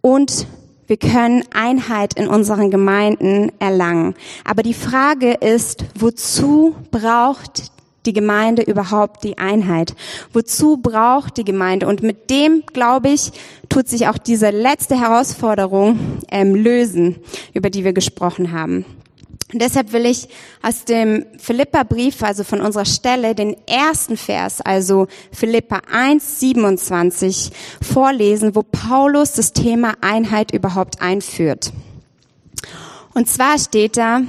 und 0.00 0.46
wir 0.86 0.96
können 0.96 1.44
Einheit 1.54 2.14
in 2.14 2.26
unseren 2.26 2.70
Gemeinden 2.70 3.52
erlangen. 3.58 4.14
Aber 4.44 4.62
die 4.62 4.74
Frage 4.74 5.32
ist, 5.32 5.84
wozu 5.98 6.74
braucht 6.90 7.71
die 8.06 8.12
Gemeinde 8.12 8.62
überhaupt 8.62 9.24
die 9.24 9.38
Einheit? 9.38 9.94
Wozu 10.32 10.76
braucht 10.76 11.36
die 11.36 11.44
Gemeinde? 11.44 11.86
Und 11.86 12.02
mit 12.02 12.30
dem, 12.30 12.64
glaube 12.72 13.10
ich, 13.10 13.32
tut 13.68 13.88
sich 13.88 14.08
auch 14.08 14.18
diese 14.18 14.50
letzte 14.50 15.00
Herausforderung 15.00 15.98
ähm, 16.30 16.54
lösen, 16.54 17.16
über 17.52 17.70
die 17.70 17.84
wir 17.84 17.92
gesprochen 17.92 18.52
haben. 18.52 18.84
Und 19.52 19.60
deshalb 19.60 19.92
will 19.92 20.06
ich 20.06 20.28
aus 20.62 20.84
dem 20.84 21.26
Philippa-Brief, 21.38 22.22
also 22.22 22.42
von 22.42 22.62
unserer 22.62 22.86
Stelle, 22.86 23.34
den 23.34 23.54
ersten 23.66 24.16
Vers, 24.16 24.62
also 24.62 25.08
Philippa 25.30 25.82
1, 25.92 26.40
27, 26.40 27.50
vorlesen, 27.82 28.54
wo 28.54 28.62
Paulus 28.62 29.32
das 29.32 29.52
Thema 29.52 29.94
Einheit 30.00 30.52
überhaupt 30.52 31.02
einführt. 31.02 31.72
Und 33.14 33.28
zwar 33.28 33.58
steht 33.58 33.96
da, 33.96 34.22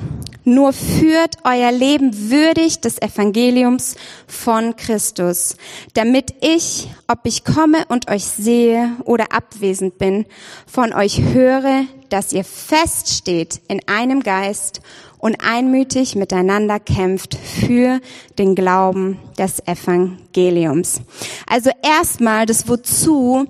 nur 0.46 0.74
führt 0.74 1.38
euer 1.46 1.72
Leben 1.72 2.30
würdig 2.30 2.82
des 2.82 3.02
Evangeliums 3.02 3.96
von 4.28 4.76
Christus, 4.76 5.56
damit 5.94 6.34
ich, 6.42 6.90
ob 7.08 7.20
ich 7.24 7.46
komme 7.46 7.86
und 7.88 8.10
euch 8.10 8.26
sehe 8.26 8.92
oder 9.06 9.32
abwesend 9.32 9.98
bin, 9.98 10.26
von 10.68 10.92
euch 10.92 11.22
höre, 11.22 11.86
dass 12.10 12.34
ihr 12.34 12.44
feststeht 12.44 13.62
in 13.70 13.80
einem 13.88 14.22
Geist 14.22 14.82
und 15.18 15.38
einmütig 15.42 16.16
miteinander 16.16 16.82
kämpft 16.82 17.36
für 17.36 18.02
den 18.38 18.56
Glauben 18.56 19.18
des 19.38 19.66
Evangeliums. 19.66 21.00
Also 21.54 21.70
erstmal 21.84 22.48
das 22.48 22.68
Wozu. 22.68 23.46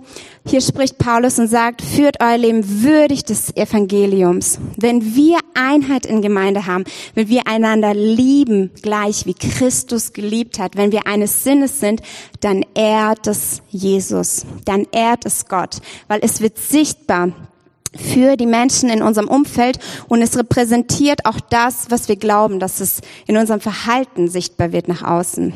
Hier 0.46 0.60
spricht 0.60 0.98
Paulus 0.98 1.40
und 1.40 1.48
sagt, 1.48 1.82
führt 1.82 2.18
euer 2.20 2.38
Leben 2.38 2.84
würdig 2.84 3.24
des 3.24 3.56
Evangeliums. 3.56 4.60
Wenn 4.76 5.16
wir 5.16 5.38
Einheit 5.54 6.06
in 6.06 6.22
Gemeinde 6.22 6.66
haben, 6.66 6.84
wenn 7.16 7.30
wir 7.30 7.48
einander 7.48 7.94
lieben, 7.94 8.72
gleich 8.82 9.26
wie 9.26 9.34
Christus 9.34 10.12
geliebt 10.12 10.60
hat, 10.60 10.76
wenn 10.76 10.92
wir 10.92 11.08
eines 11.08 11.46
Sinnes 11.46 11.80
sind, 11.80 12.02
dann 12.42 12.66
ehrt 12.76 13.26
es 13.28 13.62
Jesus, 13.70 14.46
dann 14.66 14.86
ehrt 14.92 15.26
es 15.26 15.46
Gott, 15.46 15.78
weil 16.10 16.20
es 16.24 16.42
wird 16.42 16.58
sichtbar, 16.58 17.32
für 17.96 18.38
die 18.38 18.48
Menschen 18.48 18.90
in 18.90 19.04
unserem 19.04 19.30
Umfeld 19.30 19.78
und 20.10 20.22
es 20.24 20.36
repräsentiert 20.36 21.26
auch 21.26 21.40
das, 21.40 21.86
was 21.90 22.10
wir 22.10 22.16
glauben, 22.16 22.60
dass 22.60 22.80
es 22.80 23.02
in 23.28 23.38
unserem 23.38 23.62
Verhalten 23.62 24.28
sichtbar 24.28 24.74
wird 24.74 24.88
nach 24.88 25.04
außen. 25.04 25.54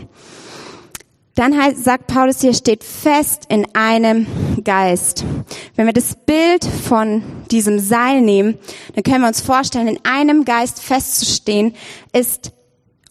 Dann 1.38 1.54
sagt 1.76 2.08
Paulus 2.08 2.42
hier, 2.42 2.56
steht 2.56 2.84
fest 2.84 3.44
in 3.50 3.68
einem 3.76 4.26
Geist. 4.64 5.24
Wenn 5.76 5.86
wir 5.86 5.94
das 5.94 6.16
Bild 6.16 6.66
von 6.66 7.22
diesem 7.52 7.78
Seil 7.78 8.22
nehmen, 8.22 8.58
dann 8.96 9.04
können 9.04 9.22
wir 9.22 9.28
uns 9.28 9.42
vorstellen, 9.42 9.88
in 9.88 10.00
einem 10.04 10.46
Geist 10.46 10.82
festzustehen, 10.82 11.76
ist 12.12 12.54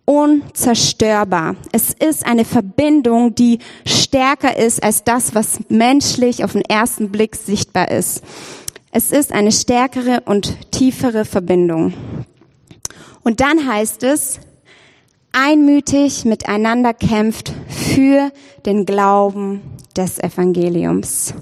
unzerstörbar. 0.07 1.55
Es 1.71 1.93
ist 1.93 2.27
eine 2.27 2.45
Verbindung, 2.45 3.37
die 3.37 3.61
stärker 3.87 4.57
ist 4.57 4.83
als 4.83 5.05
das, 5.05 5.37
was 5.37 5.61
menschlich 5.69 6.43
auf 6.43 6.51
den 6.51 6.63
ersten 6.63 7.13
Blick 7.13 7.37
sichtbar 7.37 7.93
ist. 7.93 8.25
Es 8.91 9.13
ist 9.13 9.31
eine 9.31 9.53
stärkere 9.53 10.23
und 10.25 10.73
tiefere 10.73 11.25
Verbindung. 11.27 11.95
Und 13.23 13.39
dann 13.39 13.73
heißt 13.73 14.03
es, 14.03 14.41
einmütig 15.31 16.25
miteinander 16.25 16.93
kämpft 16.93 17.53
für 17.95 18.31
den 18.65 18.85
Glauben 18.87 19.63
des 19.97 20.19
Evangeliums. 20.19 21.35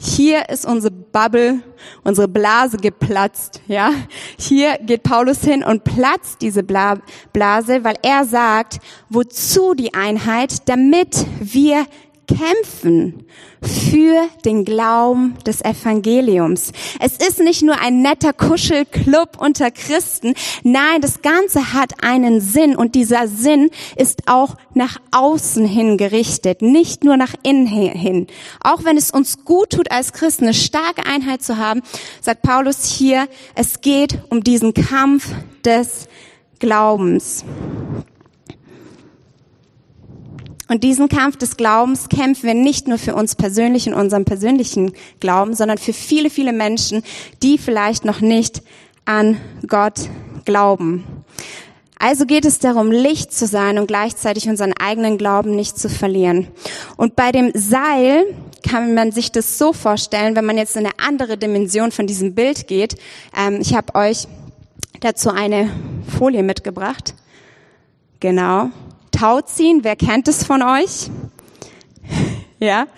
hier 0.00 0.48
ist 0.48 0.66
unsere 0.66 0.92
Bubble, 0.92 1.60
unsere 2.02 2.26
Blase 2.26 2.76
geplatzt, 2.76 3.60
ja. 3.68 3.92
Hier 4.36 4.78
geht 4.78 5.04
Paulus 5.04 5.42
hin 5.42 5.62
und 5.62 5.84
platzt 5.84 6.42
diese 6.42 6.64
Blase, 6.64 7.84
weil 7.84 7.96
er 8.02 8.24
sagt, 8.24 8.80
wozu 9.10 9.74
die 9.74 9.94
Einheit, 9.94 10.68
damit 10.68 11.24
wir 11.40 11.86
kämpfen 12.26 13.24
für 13.62 14.28
den 14.44 14.64
Glauben 14.64 15.36
des 15.46 15.64
Evangeliums. 15.64 16.72
Es 17.00 17.16
ist 17.16 17.38
nicht 17.40 17.62
nur 17.62 17.80
ein 17.80 18.02
netter 18.02 18.32
Kuschelclub 18.32 19.38
unter 19.38 19.70
Christen. 19.70 20.34
Nein, 20.62 21.00
das 21.00 21.22
Ganze 21.22 21.72
hat 21.72 22.02
einen 22.02 22.40
Sinn 22.40 22.76
und 22.76 22.94
dieser 22.94 23.28
Sinn 23.28 23.70
ist 23.96 24.22
auch 24.26 24.56
nach 24.74 25.00
außen 25.10 25.66
hin 25.66 25.96
gerichtet, 25.96 26.62
nicht 26.62 27.04
nur 27.04 27.16
nach 27.16 27.34
innen 27.42 27.66
hin. 27.66 28.26
Auch 28.62 28.84
wenn 28.84 28.96
es 28.96 29.10
uns 29.10 29.44
gut 29.44 29.70
tut, 29.70 29.90
als 29.90 30.12
Christen 30.12 30.44
eine 30.44 30.54
starke 30.54 31.06
Einheit 31.06 31.42
zu 31.42 31.56
haben, 31.56 31.82
sagt 32.20 32.42
Paulus 32.42 32.84
hier, 32.86 33.28
es 33.54 33.80
geht 33.80 34.18
um 34.30 34.42
diesen 34.42 34.74
Kampf 34.74 35.28
des 35.64 36.08
Glaubens. 36.58 37.44
Und 40.72 40.82
diesen 40.84 41.10
Kampf 41.10 41.36
des 41.36 41.58
Glaubens 41.58 42.08
kämpfen 42.08 42.44
wir 42.44 42.54
nicht 42.54 42.88
nur 42.88 42.96
für 42.96 43.14
uns 43.14 43.34
persönlich 43.34 43.86
in 43.86 43.92
unserem 43.92 44.24
persönlichen 44.24 44.94
Glauben, 45.20 45.54
sondern 45.54 45.76
für 45.76 45.92
viele, 45.92 46.30
viele 46.30 46.54
Menschen, 46.54 47.02
die 47.42 47.58
vielleicht 47.58 48.06
noch 48.06 48.22
nicht 48.22 48.62
an 49.04 49.36
Gott 49.68 50.08
glauben. 50.46 51.04
Also 51.98 52.24
geht 52.24 52.46
es 52.46 52.58
darum, 52.58 52.90
Licht 52.90 53.34
zu 53.34 53.46
sein 53.46 53.78
und 53.78 53.86
gleichzeitig 53.86 54.48
unseren 54.48 54.72
eigenen 54.72 55.18
Glauben 55.18 55.54
nicht 55.54 55.78
zu 55.78 55.90
verlieren. 55.90 56.48
Und 56.96 57.16
bei 57.16 57.32
dem 57.32 57.50
Seil 57.52 58.24
kann 58.66 58.94
man 58.94 59.12
sich 59.12 59.30
das 59.30 59.58
so 59.58 59.74
vorstellen, 59.74 60.36
wenn 60.36 60.46
man 60.46 60.56
jetzt 60.56 60.74
in 60.76 60.86
eine 60.86 60.98
andere 61.06 61.36
Dimension 61.36 61.92
von 61.92 62.06
diesem 62.06 62.34
Bild 62.34 62.66
geht. 62.66 62.96
Ähm, 63.38 63.58
ich 63.60 63.74
habe 63.74 63.94
euch 63.94 64.26
dazu 65.00 65.28
eine 65.28 65.68
Folie 66.18 66.42
mitgebracht. 66.42 67.12
Genau. 68.20 68.70
Tauziehen. 69.22 69.84
Wer 69.84 69.94
kennt 69.94 70.26
es 70.26 70.42
von 70.42 70.62
euch? 70.62 71.08
ja. 72.58 72.88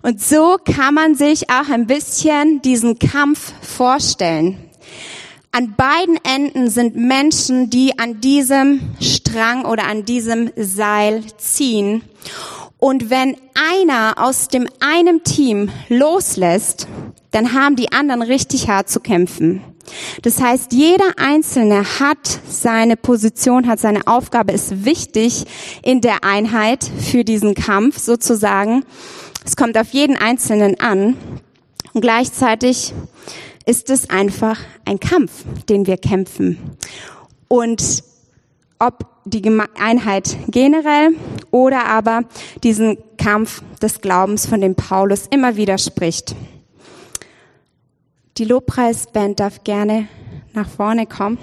Und 0.00 0.18
so 0.18 0.56
kann 0.64 0.94
man 0.94 1.14
sich 1.14 1.50
auch 1.50 1.68
ein 1.68 1.86
bisschen 1.86 2.62
diesen 2.62 2.98
Kampf 2.98 3.52
vorstellen. 3.60 4.56
An 5.52 5.74
beiden 5.76 6.18
Enden 6.24 6.70
sind 6.70 6.96
Menschen, 6.96 7.68
die 7.68 7.98
an 7.98 8.22
diesem 8.22 8.80
Strang 8.98 9.66
oder 9.66 9.84
an 9.84 10.06
diesem 10.06 10.50
Seil 10.56 11.22
ziehen. 11.36 12.02
Und 12.78 13.10
wenn 13.10 13.36
einer 13.54 14.14
aus 14.16 14.48
dem 14.48 14.68
einem 14.80 15.22
Team 15.22 15.68
loslässt, 15.90 16.88
dann 17.30 17.52
haben 17.52 17.76
die 17.76 17.92
anderen 17.92 18.22
richtig 18.22 18.70
hart 18.70 18.88
zu 18.88 19.00
kämpfen. 19.00 19.62
Das 20.22 20.40
heißt, 20.40 20.72
jeder 20.72 21.12
Einzelne 21.16 21.84
hat 22.00 22.40
seine 22.48 22.96
Position, 22.96 23.66
hat 23.66 23.80
seine 23.80 24.06
Aufgabe, 24.06 24.52
ist 24.52 24.84
wichtig 24.84 25.44
in 25.82 26.00
der 26.00 26.24
Einheit 26.24 26.84
für 26.84 27.24
diesen 27.24 27.54
Kampf 27.54 27.98
sozusagen. 27.98 28.84
Es 29.44 29.56
kommt 29.56 29.78
auf 29.78 29.90
jeden 29.90 30.16
Einzelnen 30.16 30.78
an. 30.80 31.16
Und 31.92 32.00
gleichzeitig 32.02 32.92
ist 33.64 33.90
es 33.90 34.10
einfach 34.10 34.58
ein 34.84 35.00
Kampf, 35.00 35.44
den 35.68 35.86
wir 35.86 35.96
kämpfen. 35.96 36.76
Und 37.48 38.02
ob 38.78 39.06
die 39.24 39.42
Einheit 39.78 40.36
generell 40.48 41.10
oder 41.50 41.86
aber 41.86 42.22
diesen 42.62 42.98
Kampf 43.16 43.62
des 43.82 44.00
Glaubens, 44.00 44.46
von 44.46 44.60
dem 44.60 44.74
Paulus 44.74 45.26
immer 45.30 45.56
wieder 45.56 45.78
spricht. 45.78 46.34
Die 48.38 48.44
Lobpreisband 48.44 49.40
darf 49.40 49.64
gerne 49.64 50.06
nach 50.52 50.68
vorne 50.68 51.06
kommen. 51.06 51.38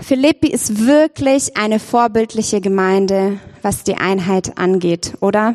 Philippi 0.00 0.48
ist 0.48 0.84
wirklich 0.88 1.56
eine 1.56 1.78
vorbildliche 1.78 2.60
Gemeinde, 2.60 3.38
was 3.62 3.84
die 3.84 3.94
Einheit 3.94 4.58
angeht, 4.58 5.12
oder? 5.20 5.54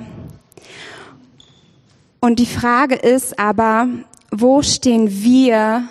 Und 2.22 2.40
die 2.40 2.46
Frage 2.46 2.96
ist 2.96 3.38
aber, 3.38 3.90
wo 4.32 4.62
stehen 4.62 5.22
wir 5.22 5.84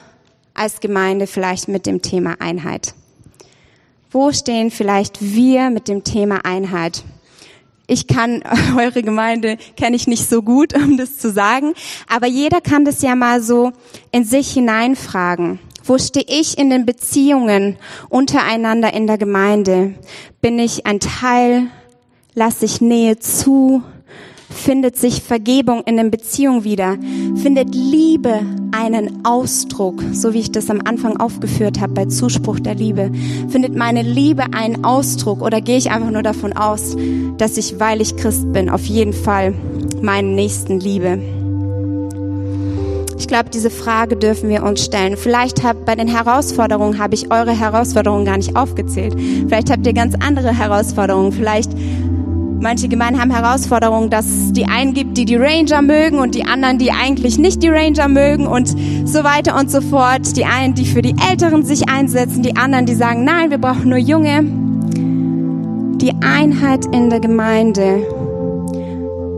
als 0.55 0.81
Gemeinde 0.81 1.27
vielleicht 1.27 1.69
mit 1.69 1.85
dem 1.85 2.01
Thema 2.01 2.37
Einheit? 2.41 2.95
Wo 4.11 4.33
stehen 4.33 4.71
vielleicht 4.71 5.21
wir 5.21 5.69
mit 5.69 5.89
dem 5.89 6.05
Thema 6.05 6.47
Einheit? 6.47 7.05
Ich 7.87 8.07
kann 8.07 8.43
eure 8.77 9.03
Gemeinde 9.03 9.59
kenne 9.77 9.97
ich 9.97 10.07
nicht 10.07 10.29
so 10.29 10.43
gut, 10.43 10.75
um 10.75 10.97
das 10.97 11.19
zu 11.19 11.31
sagen, 11.31 11.75
aber 12.09 12.27
jeder 12.27 12.61
kann 12.61 12.85
das 12.85 13.03
ja 13.03 13.15
mal 13.15 13.41
so 13.43 13.73
in 14.13 14.25
sich 14.25 14.53
hineinfragen. 14.53 15.59
Wo 15.85 15.99
stehe 15.99 16.27
ich 16.29 16.59
in 16.59 16.69
den 16.69 16.85
Beziehungen 16.85 17.79
untereinander 18.09 18.93
in 18.93 19.07
der 19.07 19.19
Gemeinde? 19.19 19.95
Bin 20.41 20.59
ich 20.59 20.85
ein 20.85 20.99
Teil? 20.99 21.69
Lasse 22.35 22.65
ich 22.65 22.81
Nähe 22.81 23.19
zu? 23.19 23.83
Findet 24.57 24.97
sich 24.97 25.23
Vergebung 25.23 25.83
in 25.85 25.97
den 25.97 26.11
Beziehungen 26.11 26.65
wieder, 26.65 26.97
findet 27.37 27.75
Liebe 27.75 28.41
einen 28.73 29.25
Ausdruck, 29.25 30.03
so 30.13 30.33
wie 30.33 30.41
ich 30.41 30.53
das 30.53 30.71
am 30.71 30.81
Anfang 30.85 31.19
aufgeführt 31.19 31.81
habe 31.81 31.93
bei 31.95 32.05
Zuspruch 32.07 32.61
der 32.61 32.75
Liebe, 32.75 33.11
findet 33.49 33.77
meine 33.77 34.03
Liebe 34.03 34.45
einen 34.53 34.85
Ausdruck 34.85 35.43
oder 35.43 35.61
gehe 35.61 35.79
ich 35.79 35.91
einfach 35.91 36.11
nur 36.11 36.23
davon 36.23 36.53
aus, 36.55 36.97
dass 37.39 37.57
ich, 37.57 37.79
weil 37.79 38.01
ich 38.01 38.17
Christ 38.17 38.53
bin, 38.53 38.69
auf 38.69 38.85
jeden 38.85 39.13
Fall 39.13 39.55
meinen 40.03 40.35
Nächsten 40.35 40.81
liebe. 40.81 41.21
Ich 43.19 43.29
glaube, 43.29 43.51
diese 43.51 43.71
Frage 43.71 44.17
dürfen 44.17 44.49
wir 44.51 44.63
uns 44.63 44.85
stellen. 44.85 45.17
Vielleicht 45.17 45.65
habt 45.65 45.85
bei 45.85 45.97
den 45.97 46.07
Herausforderungen 46.07 46.99
habe 46.99 47.15
ich 47.15 47.33
eure 47.33 47.59
Herausforderungen 47.59 48.25
gar 48.25 48.37
nicht 48.37 48.55
aufgezählt. 48.55 49.17
Vielleicht 49.49 49.69
habt 49.69 49.85
ihr 49.85 49.95
ganz 49.95 50.15
andere 50.21 50.57
Herausforderungen. 50.57 51.33
Vielleicht 51.33 51.73
Manche 52.61 52.89
Gemeinden 52.89 53.21
haben 53.21 53.31
Herausforderungen, 53.31 54.11
dass 54.11 54.27
es 54.27 54.53
die 54.53 54.65
einen 54.67 54.95
gibt, 54.95 55.17
die 55.19 55.25
die 55.25 55.37
Ranger 55.37 55.83
mögen 55.83 56.19
und 56.19 56.35
die 56.35 56.45
anderen, 56.45 56.79
die 56.79 56.91
eigentlich 56.91 57.39
nicht 57.39 57.63
die 57.63 57.69
Ranger 57.69 58.09
mögen 58.09 58.47
und 58.47 58.69
so 59.05 59.25
weiter 59.25 59.59
und 59.59 59.71
so 59.71 59.81
fort. 59.81 60.37
Die 60.37 60.45
einen, 60.45 60.75
die 60.75 60.87
für 60.87 61.03
die 61.03 61.15
Älteren 61.31 61.65
sich 61.65 61.89
einsetzen, 61.89 62.43
die 62.43 62.57
anderen, 62.57 62.87
die 62.87 62.95
sagen, 62.95 63.25
nein, 63.25 63.51
wir 63.51 63.59
brauchen 63.59 63.91
nur 63.91 63.99
Junge. 63.99 64.43
Die 66.01 66.13
Einheit 66.23 66.87
in 66.87 67.11
der 67.11 67.21
Gemeinde 67.21 68.07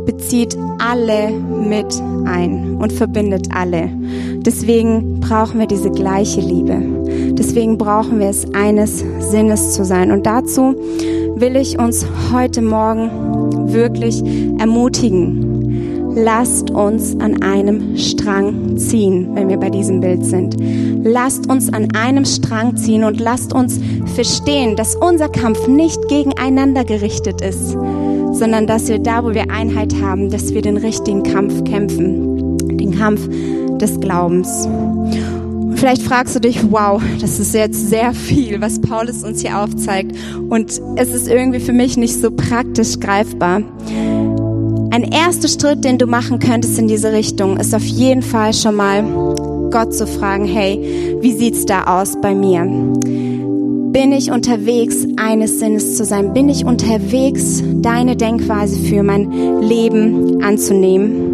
bezieht 0.07 0.57
alle 0.78 1.31
mit 1.31 2.02
ein 2.24 2.76
und 2.81 2.92
verbindet 2.92 3.48
alle. 3.52 3.90
Deswegen 4.37 5.20
brauchen 5.20 5.61
wir 5.61 5.66
diese 5.66 5.90
gleiche 5.90 6.40
Liebe. 6.40 6.81
Deswegen 7.33 7.78
brauchen 7.78 8.18
wir 8.20 8.28
es, 8.28 8.52
eines 8.54 9.04
Sinnes 9.18 9.74
zu 9.74 9.85
sein. 9.85 10.11
Und 10.11 10.26
dazu 10.26 10.74
will 11.40 11.57
ich 11.57 11.79
uns 11.79 12.05
heute 12.33 12.62
Morgen 12.62 13.72
wirklich 13.72 14.22
ermutigen. 14.59 16.14
Lasst 16.14 16.70
uns 16.70 17.18
an 17.20 17.42
einem 17.42 17.96
Strang 17.96 18.77
ziehen, 18.77 19.31
wenn 19.35 19.48
wir 19.48 19.57
bei 19.57 19.70
diesem 19.70 20.01
Bild 20.01 20.24
sind. 20.24 20.57
Lasst 21.05 21.48
uns 21.48 21.72
an 21.72 21.94
einem 21.94 22.24
Strang 22.24 22.77
ziehen 22.77 23.05
und 23.05 23.20
lasst 23.20 23.53
uns 23.53 23.79
verstehen, 24.14 24.74
dass 24.74 24.96
unser 24.96 25.29
Kampf 25.29 25.68
nicht 25.68 26.09
gegeneinander 26.09 26.85
gerichtet 26.85 27.40
ist, 27.40 27.70
sondern 28.33 28.66
dass 28.66 28.88
wir 28.88 28.98
da, 28.98 29.22
wo 29.24 29.33
wir 29.33 29.51
Einheit 29.51 29.94
haben, 30.03 30.31
dass 30.31 30.55
wir 30.55 30.62
den 30.62 30.77
richtigen 30.77 31.22
Kampf 31.22 31.62
kämpfen. 31.64 32.59
Den 32.79 32.98
Kampf 32.98 33.29
des 33.79 34.01
Glaubens. 34.01 34.68
Vielleicht 35.78 36.02
fragst 36.02 36.34
du 36.34 36.40
dich, 36.40 36.72
wow, 36.72 37.00
das 37.20 37.38
ist 37.38 37.54
jetzt 37.54 37.88
sehr 37.88 38.12
viel, 38.12 38.60
was 38.60 38.80
Paulus 38.80 39.22
uns 39.22 39.42
hier 39.42 39.60
aufzeigt. 39.60 40.16
Und 40.48 40.80
es 40.96 41.14
ist 41.14 41.28
irgendwie 41.28 41.60
für 41.60 41.72
mich 41.72 41.96
nicht 41.96 42.20
so 42.20 42.32
praktisch 42.32 42.98
greifbar. 42.98 43.62
Ein 44.90 45.04
erster 45.04 45.46
Schritt, 45.46 45.84
den 45.84 45.96
du 45.98 46.06
machen 46.06 46.40
könntest 46.40 46.80
in 46.80 46.88
diese 46.88 47.12
Richtung, 47.12 47.58
ist 47.58 47.76
auf 47.76 47.84
jeden 47.84 48.22
Fall 48.22 48.54
schon 48.54 48.74
mal 48.74 49.04
Gott 49.70 49.94
zu 49.94 50.08
fragen, 50.08 50.46
hey, 50.46 51.16
wie 51.20 51.32
sieht's 51.32 51.64
da 51.64 51.84
aus 51.84 52.20
bei 52.20 52.34
mir? 52.34 52.64
Bin 53.92 54.10
ich 54.10 54.32
unterwegs, 54.32 55.06
eines 55.16 55.60
Sinnes 55.60 55.96
zu 55.96 56.04
sein? 56.04 56.32
Bin 56.32 56.48
ich 56.48 56.64
unterwegs, 56.64 57.62
deine 57.76 58.16
Denkweise 58.16 58.80
für 58.80 59.04
mein 59.04 59.60
Leben 59.62 60.42
anzunehmen? 60.42 61.27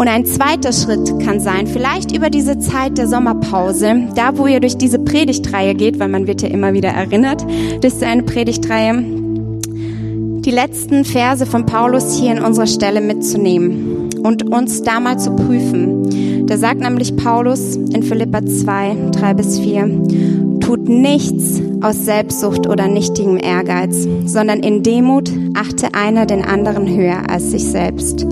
Und 0.00 0.08
ein 0.08 0.24
zweiter 0.24 0.72
Schritt 0.72 1.12
kann 1.20 1.40
sein, 1.40 1.66
vielleicht 1.66 2.16
über 2.16 2.30
diese 2.30 2.58
Zeit 2.58 2.96
der 2.96 3.06
Sommerpause, 3.06 4.08
da 4.14 4.38
wo 4.38 4.46
ihr 4.46 4.58
durch 4.58 4.78
diese 4.78 4.98
Predigtreihe 4.98 5.74
geht, 5.74 6.00
weil 6.00 6.08
man 6.08 6.26
wird 6.26 6.40
ja 6.40 6.48
immer 6.48 6.72
wieder 6.72 6.88
erinnert, 6.88 7.44
das 7.82 7.92
ist 7.96 8.02
eine 8.02 8.22
Predigtreihe, 8.22 8.94
die 8.96 10.50
letzten 10.50 11.04
Verse 11.04 11.44
von 11.44 11.66
Paulus 11.66 12.18
hier 12.18 12.32
in 12.32 12.42
unserer 12.42 12.66
Stelle 12.66 13.02
mitzunehmen 13.02 14.08
und 14.22 14.50
uns 14.50 14.80
da 14.82 15.00
mal 15.00 15.18
zu 15.18 15.32
prüfen. 15.32 16.46
Da 16.46 16.56
sagt 16.56 16.80
nämlich 16.80 17.14
Paulus 17.16 17.76
in 17.76 18.02
Philippa 18.02 18.42
2, 18.42 19.10
3 19.12 19.34
bis 19.34 19.58
4, 19.58 20.60
tut 20.60 20.88
nichts 20.88 21.60
aus 21.82 22.06
Selbstsucht 22.06 22.66
oder 22.66 22.88
nichtigem 22.88 23.36
Ehrgeiz, 23.36 24.08
sondern 24.24 24.60
in 24.60 24.82
Demut 24.82 25.30
achte 25.54 25.94
einer 25.94 26.24
den 26.24 26.42
anderen 26.42 26.88
höher 26.88 27.28
als 27.28 27.50
sich 27.50 27.64
selbst. 27.64 28.26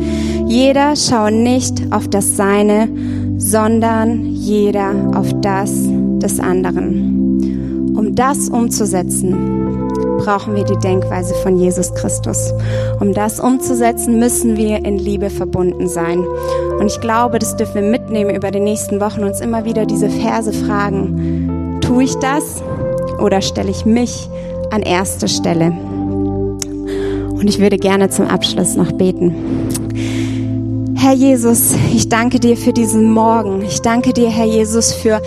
Jeder 0.49 0.97
schaue 0.97 1.31
nicht 1.31 1.93
auf 1.93 2.09
das 2.09 2.37
Seine, 2.37 2.89
sondern 3.37 4.25
jeder 4.25 4.93
auf 5.15 5.29
das 5.43 5.71
des 6.23 6.41
anderen. 6.41 7.95
Um 7.95 8.15
das 8.15 8.49
umzusetzen, 8.49 9.89
brauchen 10.19 10.57
wir 10.57 10.65
die 10.65 10.79
Denkweise 10.79 11.35
von 11.43 11.59
Jesus 11.59 11.93
Christus. 11.95 12.55
Um 12.99 13.13
das 13.13 13.41
umzusetzen, 13.41 14.19
müssen 14.19 14.57
wir 14.57 14.87
in 14.87 14.99
Liebe 14.99 15.29
verbunden 15.29 15.87
sein. 15.87 16.25
Und 16.81 16.87
ich 16.87 16.99
glaube, 17.01 17.39
das 17.39 17.57
dürfen 17.57 17.75
wir 17.75 17.91
mitnehmen 17.91 18.35
über 18.35 18.51
die 18.51 18.61
nächsten 18.61 19.03
Wochen, 19.03 19.25
uns 19.25 19.41
immer 19.41 19.67
wieder 19.67 19.85
diese 19.85 20.09
Verse 20.09 20.55
fragen. 20.55 21.79
Tue 21.83 22.05
ich 22.05 22.15
das 22.17 22.63
oder 23.23 23.43
stelle 23.43 23.71
ich 23.71 23.85
mich 23.85 24.31
an 24.71 24.81
erste 24.81 25.29
Stelle? 25.29 25.73
Und 27.33 27.49
ich 27.49 27.61
würde 27.61 27.77
gerne 27.77 28.09
zum 28.09 28.27
Abschluss 28.27 28.77
noch 28.77 28.93
beten. 28.93 29.35
Herr 31.01 31.15
Jesus, 31.15 31.75
ich 31.95 32.09
danke 32.09 32.41
dir 32.41 32.57
für 32.57 32.73
diesen 32.73 33.13
Morgen. 33.13 33.63
Ich 33.63 33.81
danke 33.81 34.13
dir, 34.13 34.29
Herr 34.31 34.47
Jesus, 34.47 34.93
für 34.93 35.23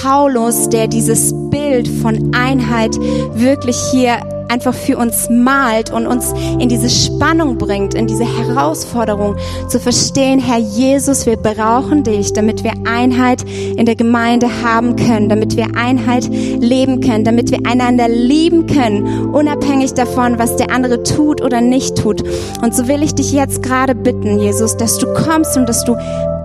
Paulus, 0.00 0.68
der 0.68 0.86
dieses 0.86 1.34
Bild 1.50 1.88
von 1.88 2.32
Einheit 2.32 2.96
wirklich 3.34 3.76
hier 3.90 4.20
einfach 4.48 4.74
für 4.74 4.98
uns 4.98 5.28
malt 5.30 5.92
und 5.92 6.06
uns 6.06 6.32
in 6.58 6.68
diese 6.68 6.90
Spannung 6.90 7.58
bringt, 7.58 7.94
in 7.94 8.06
diese 8.06 8.24
Herausforderung 8.24 9.36
zu 9.68 9.80
verstehen, 9.80 10.38
Herr 10.38 10.58
Jesus, 10.58 11.26
wir 11.26 11.36
brauchen 11.36 12.02
dich, 12.02 12.32
damit 12.32 12.64
wir 12.64 12.72
Einheit 12.84 13.42
in 13.42 13.86
der 13.86 13.96
Gemeinde 13.96 14.48
haben 14.62 14.96
können, 14.96 15.28
damit 15.28 15.56
wir 15.56 15.76
Einheit 15.76 16.28
leben 16.28 17.00
können, 17.00 17.24
damit 17.24 17.50
wir 17.50 17.58
einander 17.66 18.08
lieben 18.08 18.66
können, 18.66 19.34
unabhängig 19.34 19.94
davon, 19.94 20.38
was 20.38 20.56
der 20.56 20.70
andere 20.70 21.02
tut 21.02 21.42
oder 21.42 21.60
nicht 21.60 21.96
tut. 21.96 22.22
Und 22.62 22.74
so 22.74 22.88
will 22.88 23.02
ich 23.02 23.14
dich 23.14 23.32
jetzt 23.32 23.62
gerade 23.62 23.94
bitten, 23.94 24.38
Jesus, 24.38 24.76
dass 24.76 24.98
du 24.98 25.12
kommst 25.14 25.56
und 25.56 25.68
dass 25.68 25.84
du 25.84 25.96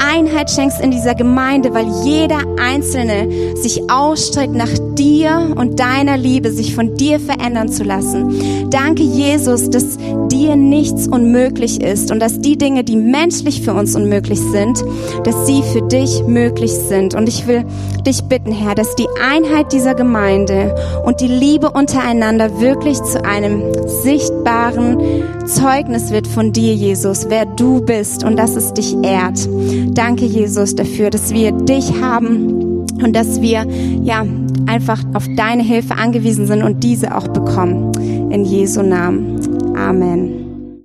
Einheit 0.04 0.50
schenkst 0.50 0.82
in 0.82 0.92
dieser 0.92 1.16
Gemeinde, 1.16 1.74
weil 1.74 1.88
jeder 2.04 2.40
Einzelne 2.60 3.56
sich 3.56 3.90
ausstreckt 3.90 4.54
nach 4.54 4.70
dir 4.96 5.54
und 5.56 5.80
deiner 5.80 6.18
Liebe, 6.18 6.52
sich 6.52 6.76
von 6.76 6.96
dir 6.96 7.20
verändern 7.20 7.70
zu 7.70 7.84
lassen. 7.84 8.70
Danke, 8.70 9.04
Jesus, 9.04 9.70
dass 9.70 9.98
dir 10.30 10.56
nichts 10.56 11.08
unmöglich 11.08 11.82
ist 11.82 12.12
und 12.12 12.20
dass 12.20 12.40
die 12.40 12.58
Dinge, 12.58 12.84
die 12.84 12.96
menschlich 12.96 13.62
für 13.62 13.74
uns 13.74 13.96
unmöglich 13.96 14.40
sind, 14.40 14.84
dass 15.24 15.46
sie 15.46 15.62
für 15.62 15.82
dich 15.82 16.24
möglich 16.26 16.72
sind. 16.72 17.14
Und 17.14 17.28
ich 17.28 17.48
will 17.48 17.66
dich 18.06 18.24
bitten, 18.24 18.52
Herr, 18.52 18.76
dass 18.76 18.96
die 18.96 19.08
Einheit 19.22 19.72
dieser 19.74 19.94
Gemeinde 19.94 20.76
und 21.06 21.22
die 21.22 21.28
Liebe 21.28 21.72
untereinander 21.72 22.60
wirklich 22.60 23.02
zu 23.04 23.24
einem 23.24 23.62
sichtbaren 24.04 24.98
Zeugnis 25.46 26.12
wird 26.12 26.28
von 26.28 26.54
dir, 26.54 26.74
Jesus, 26.74 27.28
wer 27.30 27.46
du 27.46 27.82
bist 27.82 28.24
und 28.24 28.38
dass 28.38 28.56
es 28.56 28.74
dich 28.74 28.96
ehrt. 29.04 29.48
Danke, 29.94 30.26
Jesus, 30.26 30.76
dafür, 30.76 31.10
dass 31.10 31.34
wir 31.34 31.52
dich 31.52 32.02
haben 32.02 32.88
und 33.04 33.14
dass 33.14 33.42
wir, 33.42 33.66
ja, 34.04 34.26
einfach 34.66 35.04
auf 35.14 35.28
deine 35.36 35.64
Hilfe 35.64 35.96
angewiesen 35.96 36.48
sind 36.48 36.64
und 36.64 36.84
diese 36.84 37.16
auch 37.16 37.28
bekommen. 37.28 37.92
In 38.32 38.46
Jesu 38.46 38.82
Namen. 38.82 39.76
Amen. 39.76 40.41